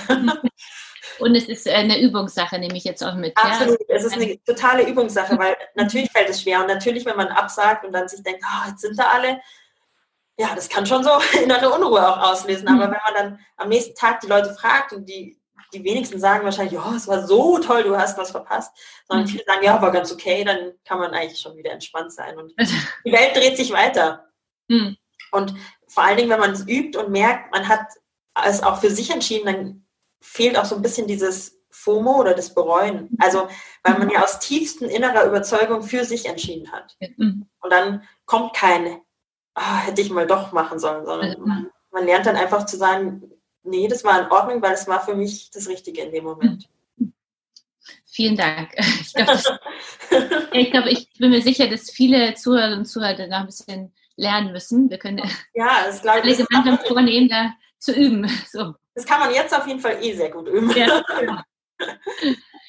[1.19, 3.35] Und es ist eine Übungssache, nehme ich jetzt auch mit.
[3.35, 3.95] Absolut, ja?
[3.95, 7.85] es ist eine totale Übungssache, weil natürlich fällt es schwer und natürlich, wenn man absagt
[7.85, 9.41] und dann sich denkt, oh, jetzt sind da alle,
[10.37, 11.11] ja, das kann schon so
[11.43, 12.67] innere Unruhe auch auslösen.
[12.67, 12.91] Aber mhm.
[12.91, 15.38] wenn man dann am nächsten Tag die Leute fragt und die,
[15.73, 18.71] die wenigsten sagen wahrscheinlich, ja, es war so toll, du hast was verpasst,
[19.07, 19.29] sondern mhm.
[19.29, 22.53] viele sagen, ja, war ganz okay, dann kann man eigentlich schon wieder entspannt sein und
[23.05, 24.29] die Welt dreht sich weiter.
[24.67, 24.97] Mhm.
[25.31, 25.53] Und
[25.87, 27.81] vor allen Dingen, wenn man es übt und merkt, man hat
[28.45, 29.85] es auch für sich entschieden, dann
[30.21, 33.09] fehlt auch so ein bisschen dieses FOMO oder das Bereuen.
[33.19, 33.47] Also,
[33.83, 36.95] weil man ja aus tiefsten innerer Überzeugung für sich entschieden hat.
[37.17, 37.47] Mhm.
[37.61, 39.01] Und dann kommt kein,
[39.55, 43.28] oh, hätte ich mal doch machen sollen, sondern man, man, lernt dann einfach zu sagen,
[43.69, 46.67] nee, das war in Ordnung, weil es war für mich das Richtige in dem Moment.
[48.11, 48.71] Vielen Dank.
[48.75, 49.59] Ich glaube,
[50.51, 54.51] ich, glaub, ich bin mir sicher, dass viele Zuhörer und Zuhörer noch ein bisschen lernen
[54.51, 54.89] müssen.
[54.89, 55.21] Wir können
[55.53, 56.37] ja, das glaube ich.
[56.37, 58.27] gemeinsam vornehmen, da zu üben.
[58.51, 58.73] So.
[58.93, 60.69] Das kann man jetzt auf jeden Fall eh sehr gut üben.
[60.75, 61.41] Ja, genau.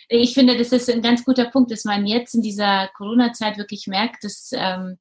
[0.08, 3.86] Ich finde, das ist ein ganz guter Punkt, dass man jetzt in dieser Corona-Zeit wirklich
[3.86, 4.98] merkt, dass, ähm,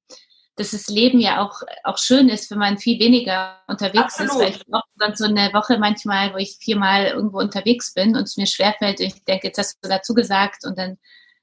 [0.60, 4.32] dass das Leben ja auch, auch schön ist, wenn man viel weniger unterwegs Absolut.
[4.32, 4.40] ist.
[4.40, 8.24] Weil ich brauche dann so eine Woche manchmal, wo ich viermal irgendwo unterwegs bin und
[8.24, 9.00] es mir schwerfällt.
[9.00, 10.98] Ich denke, jetzt hast du dazu gesagt und dann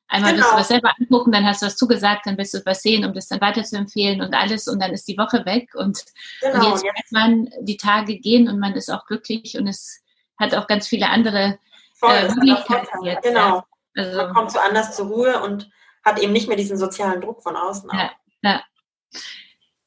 [0.08, 0.44] Einmal genau.
[0.44, 3.04] wirst du was selber angucken, dann hast du was zugesagt, dann wirst du was sehen,
[3.04, 6.04] um das dann weiter zu empfehlen und alles und dann ist die Woche weg und,
[6.40, 7.18] genau, und jetzt ja.
[7.20, 10.00] man, die Tage gehen und man ist auch glücklich und es
[10.38, 11.58] hat auch ganz viele andere
[11.94, 13.24] Voll, äh, Möglichkeiten jetzt.
[13.24, 13.56] Genau.
[13.56, 13.66] Ja.
[13.96, 15.68] Also, man kommt so anders zur Ruhe und
[16.04, 17.90] hat eben nicht mehr diesen sozialen Druck von außen.
[17.92, 18.12] Ja,
[18.42, 18.62] ja.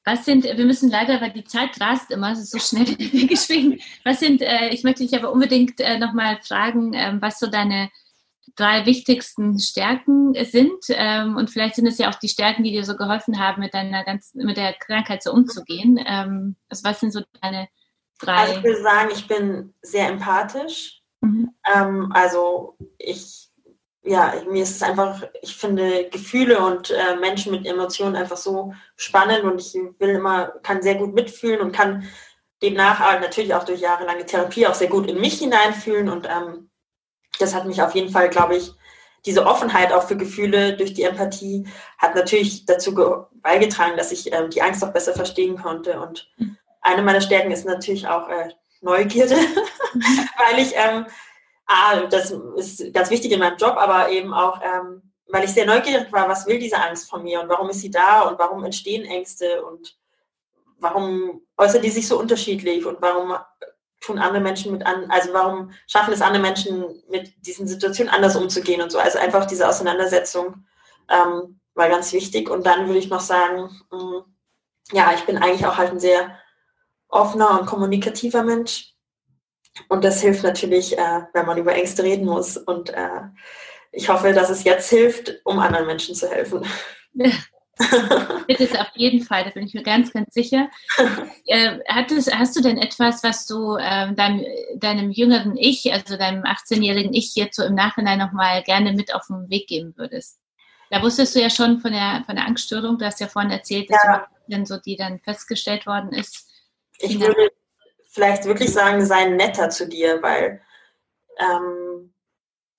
[0.06, 2.96] Was sind, wir müssen leider, weil die Zeit rast immer, es ist so schnell
[3.28, 3.80] geschwiegen.
[4.04, 7.90] Was sind, äh, ich möchte dich aber unbedingt äh, nochmal fragen, äh, was so deine
[8.56, 10.84] drei wichtigsten Stärken sind.
[10.90, 13.74] Ähm, und vielleicht sind es ja auch die Stärken, die dir so geholfen haben, mit
[13.74, 16.00] deiner ganzen, mit der Krankheit so umzugehen.
[16.06, 17.68] Ähm, also was sind so deine
[18.20, 18.36] drei?
[18.36, 21.02] Also ich würde sagen, ich bin sehr empathisch.
[21.22, 21.52] Mhm.
[21.74, 23.49] Ähm, also ich
[24.10, 28.74] ja, mir ist es einfach, ich finde Gefühle und äh, Menschen mit Emotionen einfach so
[28.96, 32.08] spannend und ich will immer, kann sehr gut mitfühlen und kann
[32.62, 36.70] demnach natürlich auch durch jahrelange Therapie auch sehr gut in mich hineinfühlen und ähm,
[37.38, 38.74] das hat mich auf jeden Fall, glaube ich,
[39.26, 42.96] diese Offenheit auch für Gefühle durch die Empathie hat natürlich dazu
[43.44, 46.00] beigetragen, dass ich ähm, die Angst auch besser verstehen konnte.
[46.00, 46.32] Und
[46.82, 48.50] eine meiner Stärken ist natürlich auch äh,
[48.82, 49.36] Neugierde,
[49.96, 51.06] weil ich, ähm,
[51.70, 55.66] ah, das ist ganz wichtig in meinem Job, aber eben auch, ähm, weil ich sehr
[55.66, 58.64] neugierig war, was will diese Angst von mir und warum ist sie da und warum
[58.66, 59.96] entstehen Ängste und
[60.80, 63.36] warum äußert die sich so unterschiedlich und warum
[64.02, 68.36] tun andere Menschen mit an, also warum schaffen es andere Menschen mit diesen Situationen anders
[68.36, 68.98] umzugehen und so.
[68.98, 70.66] Also einfach diese Auseinandersetzung
[71.10, 72.50] ähm, war ganz wichtig.
[72.50, 74.24] Und dann würde ich noch sagen, mh, mm,
[74.94, 76.36] ja, ich bin eigentlich auch halt ein sehr
[77.10, 78.94] offener und kommunikativer Mensch.
[79.88, 82.58] Und das hilft natürlich, äh, wenn man über Ängste reden muss.
[82.58, 83.22] Und äh,
[83.92, 86.66] ich hoffe, dass es jetzt hilft, um anderen Menschen zu helfen.
[87.80, 90.70] Wird es auf jeden Fall, da bin ich mir ganz, ganz sicher.
[91.46, 96.44] Äh, hattest, hast du denn etwas, was du ähm, deinem, deinem jüngeren Ich, also deinem
[96.44, 100.38] 18-jährigen Ich, jetzt so im Nachhinein nochmal gerne mit auf den Weg geben würdest?
[100.92, 103.90] Da wusstest du ja schon von der, von der Angststörung, du hast ja vorhin erzählt,
[103.90, 104.66] dass ja.
[104.66, 106.48] so, die dann festgestellt worden ist.
[107.00, 107.50] Ich würde
[108.20, 110.62] vielleicht wirklich sagen, sei netter zu dir, weil
[111.40, 112.14] ähm,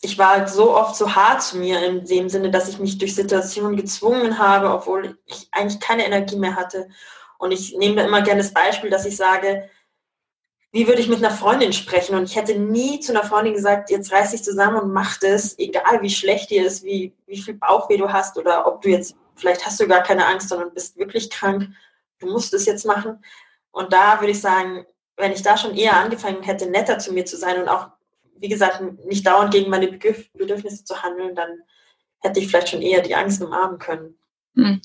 [0.02, 2.98] ich war halt so oft so hart zu mir in dem Sinne, dass ich mich
[2.98, 6.90] durch Situationen gezwungen habe, obwohl ich eigentlich keine Energie mehr hatte.
[7.38, 9.70] Und ich nehme da immer gerne das Beispiel, dass ich sage,
[10.72, 12.14] wie würde ich mit einer Freundin sprechen?
[12.14, 15.58] Und ich hätte nie zu einer Freundin gesagt, jetzt reiß dich zusammen und mach das,
[15.58, 19.16] egal wie schlecht dir ist, wie, wie viel Bauchweh du hast oder ob du jetzt,
[19.36, 21.70] vielleicht hast du gar keine Angst, sondern bist wirklich krank,
[22.18, 23.24] du musst es jetzt machen.
[23.72, 24.84] Und da würde ich sagen,
[25.20, 27.88] wenn ich da schon eher angefangen hätte, netter zu mir zu sein und auch
[28.40, 31.60] wie gesagt, nicht dauernd gegen meine Bedürfnisse zu handeln, dann
[32.20, 34.18] hätte ich vielleicht schon eher die Angst umarmen können.
[34.54, 34.80] Mhm.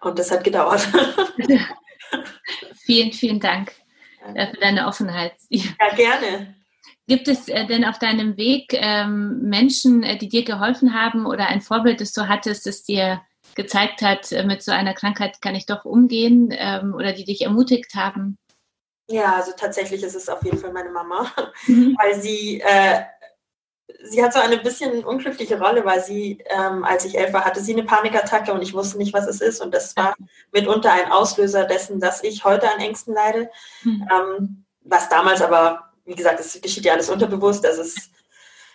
[0.00, 0.86] Und das hat gedauert.
[2.84, 3.72] vielen, vielen Dank.
[4.34, 5.32] Äh, für deine Offenheit.
[5.48, 6.54] Ja, gerne.
[7.06, 11.46] Gibt es äh, denn auf deinem Weg ähm, Menschen, äh, die dir geholfen haben oder
[11.46, 13.22] ein Vorbild, das du hattest, das dir
[13.54, 17.94] gezeigt hat, mit so einer Krankheit kann ich doch umgehen ähm, oder die dich ermutigt
[17.94, 18.38] haben?
[19.10, 21.30] Ja, also tatsächlich ist es auf jeden Fall meine Mama,
[21.66, 21.96] mhm.
[22.00, 23.02] weil sie, äh,
[24.04, 27.60] sie hat so eine bisschen unglückliche Rolle, weil sie, ähm, als ich elf war, hatte
[27.60, 29.60] sie eine Panikattacke und ich wusste nicht, was es ist.
[29.60, 30.14] Und das war
[30.52, 33.50] mitunter ein Auslöser dessen, dass ich heute an Ängsten leide.
[33.82, 34.08] Mhm.
[34.12, 38.10] Ähm, was damals aber, wie gesagt, es geschieht ja alles unterbewusst, also es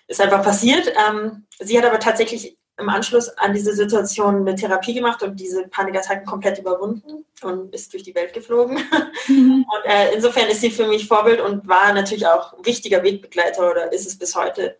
[0.08, 0.92] ist einfach passiert.
[1.08, 5.68] Ähm, sie hat aber tatsächlich im Anschluss an diese Situation eine Therapie gemacht und diese
[5.68, 8.80] Panikattacken komplett überwunden und ist durch die Welt geflogen.
[9.28, 9.66] Mhm.
[9.68, 13.92] Und äh, insofern ist sie für mich Vorbild und war natürlich auch wichtiger Wegbegleiter oder
[13.92, 14.78] ist es bis heute.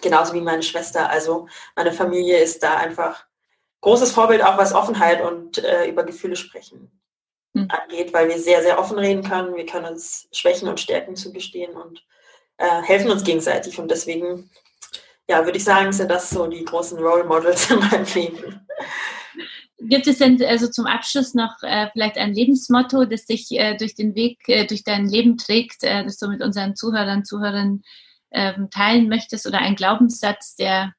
[0.00, 1.08] Genauso wie meine Schwester.
[1.08, 3.24] Also meine Familie ist da einfach
[3.82, 6.90] großes Vorbild, auch was Offenheit und äh, über Gefühle sprechen
[7.52, 7.68] mhm.
[7.70, 9.54] angeht, weil wir sehr, sehr offen reden können.
[9.54, 12.04] Wir können uns Schwächen und Stärken zugestehen und
[12.56, 13.78] äh, helfen uns gegenseitig.
[13.78, 14.50] Und deswegen
[15.28, 18.66] ja, würde ich sagen, sind das so die großen Role Models in meinem Leben.
[19.80, 23.94] Gibt es denn also zum Abschluss noch äh, vielleicht ein Lebensmotto, das dich äh, durch
[23.94, 27.82] den Weg, äh, durch dein Leben trägt, äh, das du mit unseren Zuhörern, Zuhörern
[28.32, 30.94] ähm, teilen möchtest oder ein Glaubenssatz, der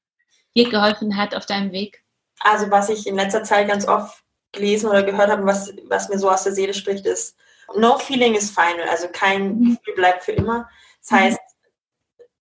[0.56, 2.04] dir geholfen hat auf deinem Weg?
[2.40, 4.24] Also was ich in letzter Zeit ganz oft
[4.54, 7.36] gelesen oder gehört habe, was, was mir so aus der Seele spricht, ist,
[7.76, 9.76] no feeling is final, also kein mhm.
[9.76, 10.70] Gefühl bleibt für immer.
[11.02, 11.40] Das heißt,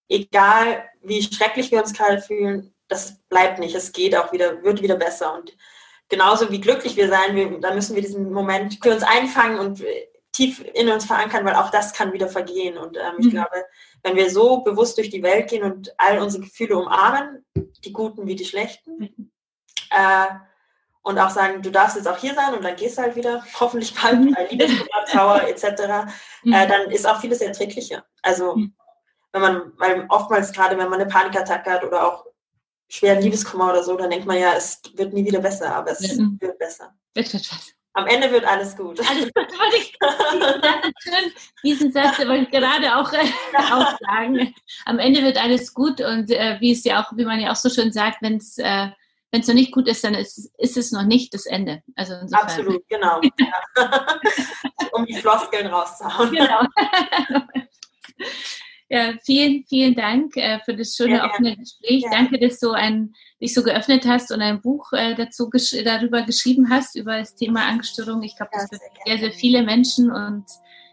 [0.09, 3.75] egal wie schrecklich wir uns gerade fühlen, das bleibt nicht.
[3.75, 5.35] Es geht auch wieder, wird wieder besser.
[5.35, 5.57] Und
[6.09, 9.85] genauso wie glücklich wir sein, wir, da müssen wir diesen Moment für uns einfangen und
[10.33, 12.79] tief in uns verankern, weil auch das kann wieder vergehen.
[12.79, 13.31] Und ähm, ich mhm.
[13.31, 13.65] glaube,
[14.03, 17.45] wenn wir so bewusst durch die Welt gehen und all unsere Gefühle umarmen,
[17.85, 19.31] die guten wie die schlechten, mhm.
[19.91, 20.27] äh,
[21.03, 23.43] und auch sagen, du darfst jetzt auch hier sein und dann gehst du halt wieder,
[23.59, 24.35] hoffentlich bald mhm.
[24.35, 26.53] bei Liebeskummer, Trauer etc., mhm.
[26.53, 28.05] äh, dann ist auch vieles erträglicher.
[28.23, 28.75] Also mhm
[29.33, 32.25] wenn man, weil oftmals gerade, wenn man eine Panikattacke hat oder auch
[32.89, 36.17] schweren Liebeskummer oder so, dann denkt man ja, es wird nie wieder besser, aber es
[36.17, 36.39] mhm.
[36.41, 36.95] wird besser.
[37.15, 37.75] Wird, wird, wird.
[37.95, 39.01] Am Ende wird alles gut.
[39.01, 39.29] Also,
[39.77, 39.99] ich,
[41.05, 41.33] diesen,
[41.65, 43.27] diesen Satz wollte ich gerade auch, äh,
[43.73, 44.55] auch sagen.
[44.85, 47.57] Am Ende wird alles gut und äh, wie es ja auch, wie man ja auch
[47.57, 48.89] so schön sagt, wenn es äh,
[49.31, 51.83] wenn es noch nicht gut ist, dann ist, ist es noch nicht das Ende.
[51.97, 53.21] Also Absolut, genau.
[54.93, 56.31] um die Floskeln rauszuhauen.
[56.31, 56.63] Genau.
[58.91, 62.03] Ja, vielen, vielen Dank äh, für das schöne ja, offene Gespräch.
[62.05, 62.11] Ja.
[62.11, 66.23] Danke, dass du ein, dich so geöffnet hast und ein Buch äh, dazu gesch darüber
[66.23, 68.23] geschrieben hast, über das Thema Angststörung.
[68.23, 70.45] Ich glaube, das wird sehr, sehr viele Menschen und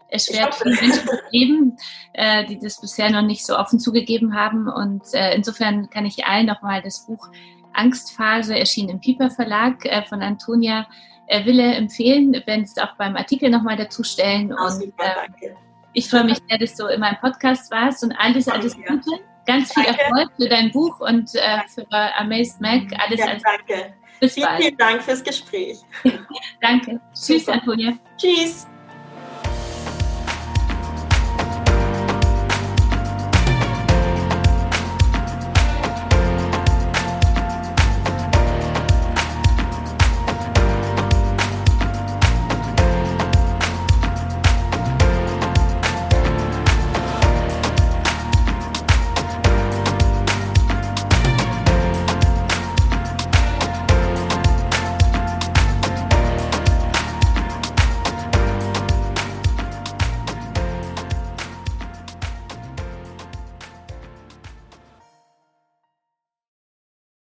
[0.08, 1.76] erschwert viele Menschen das Leben,
[2.12, 4.68] äh, die das bisher noch nicht so offen zugegeben haben.
[4.68, 7.30] Und äh, insofern kann ich allen nochmal das Buch
[7.72, 10.86] Angstphase, erschienen im Piper Verlag äh, von Antonia
[11.28, 12.34] äh, Wille empfehlen.
[12.34, 14.52] Wir werden es auch beim Artikel nochmal dazu stellen.
[14.52, 15.56] Und, super, äh, danke
[15.96, 19.18] ich freue mich sehr, dass du in meinem Podcast warst und alles, alles Gute.
[19.46, 20.02] Ganz viel danke.
[20.02, 21.86] Erfolg für dein Buch und äh, für
[22.18, 22.82] Amazed Mac.
[22.98, 23.94] Alles, ja, alles Danke.
[24.20, 24.62] Bis vielen, bald.
[24.62, 25.78] vielen Dank fürs Gespräch.
[26.60, 27.00] danke.
[27.14, 27.94] Tschüss, Antonia.
[28.18, 28.66] Tschüss.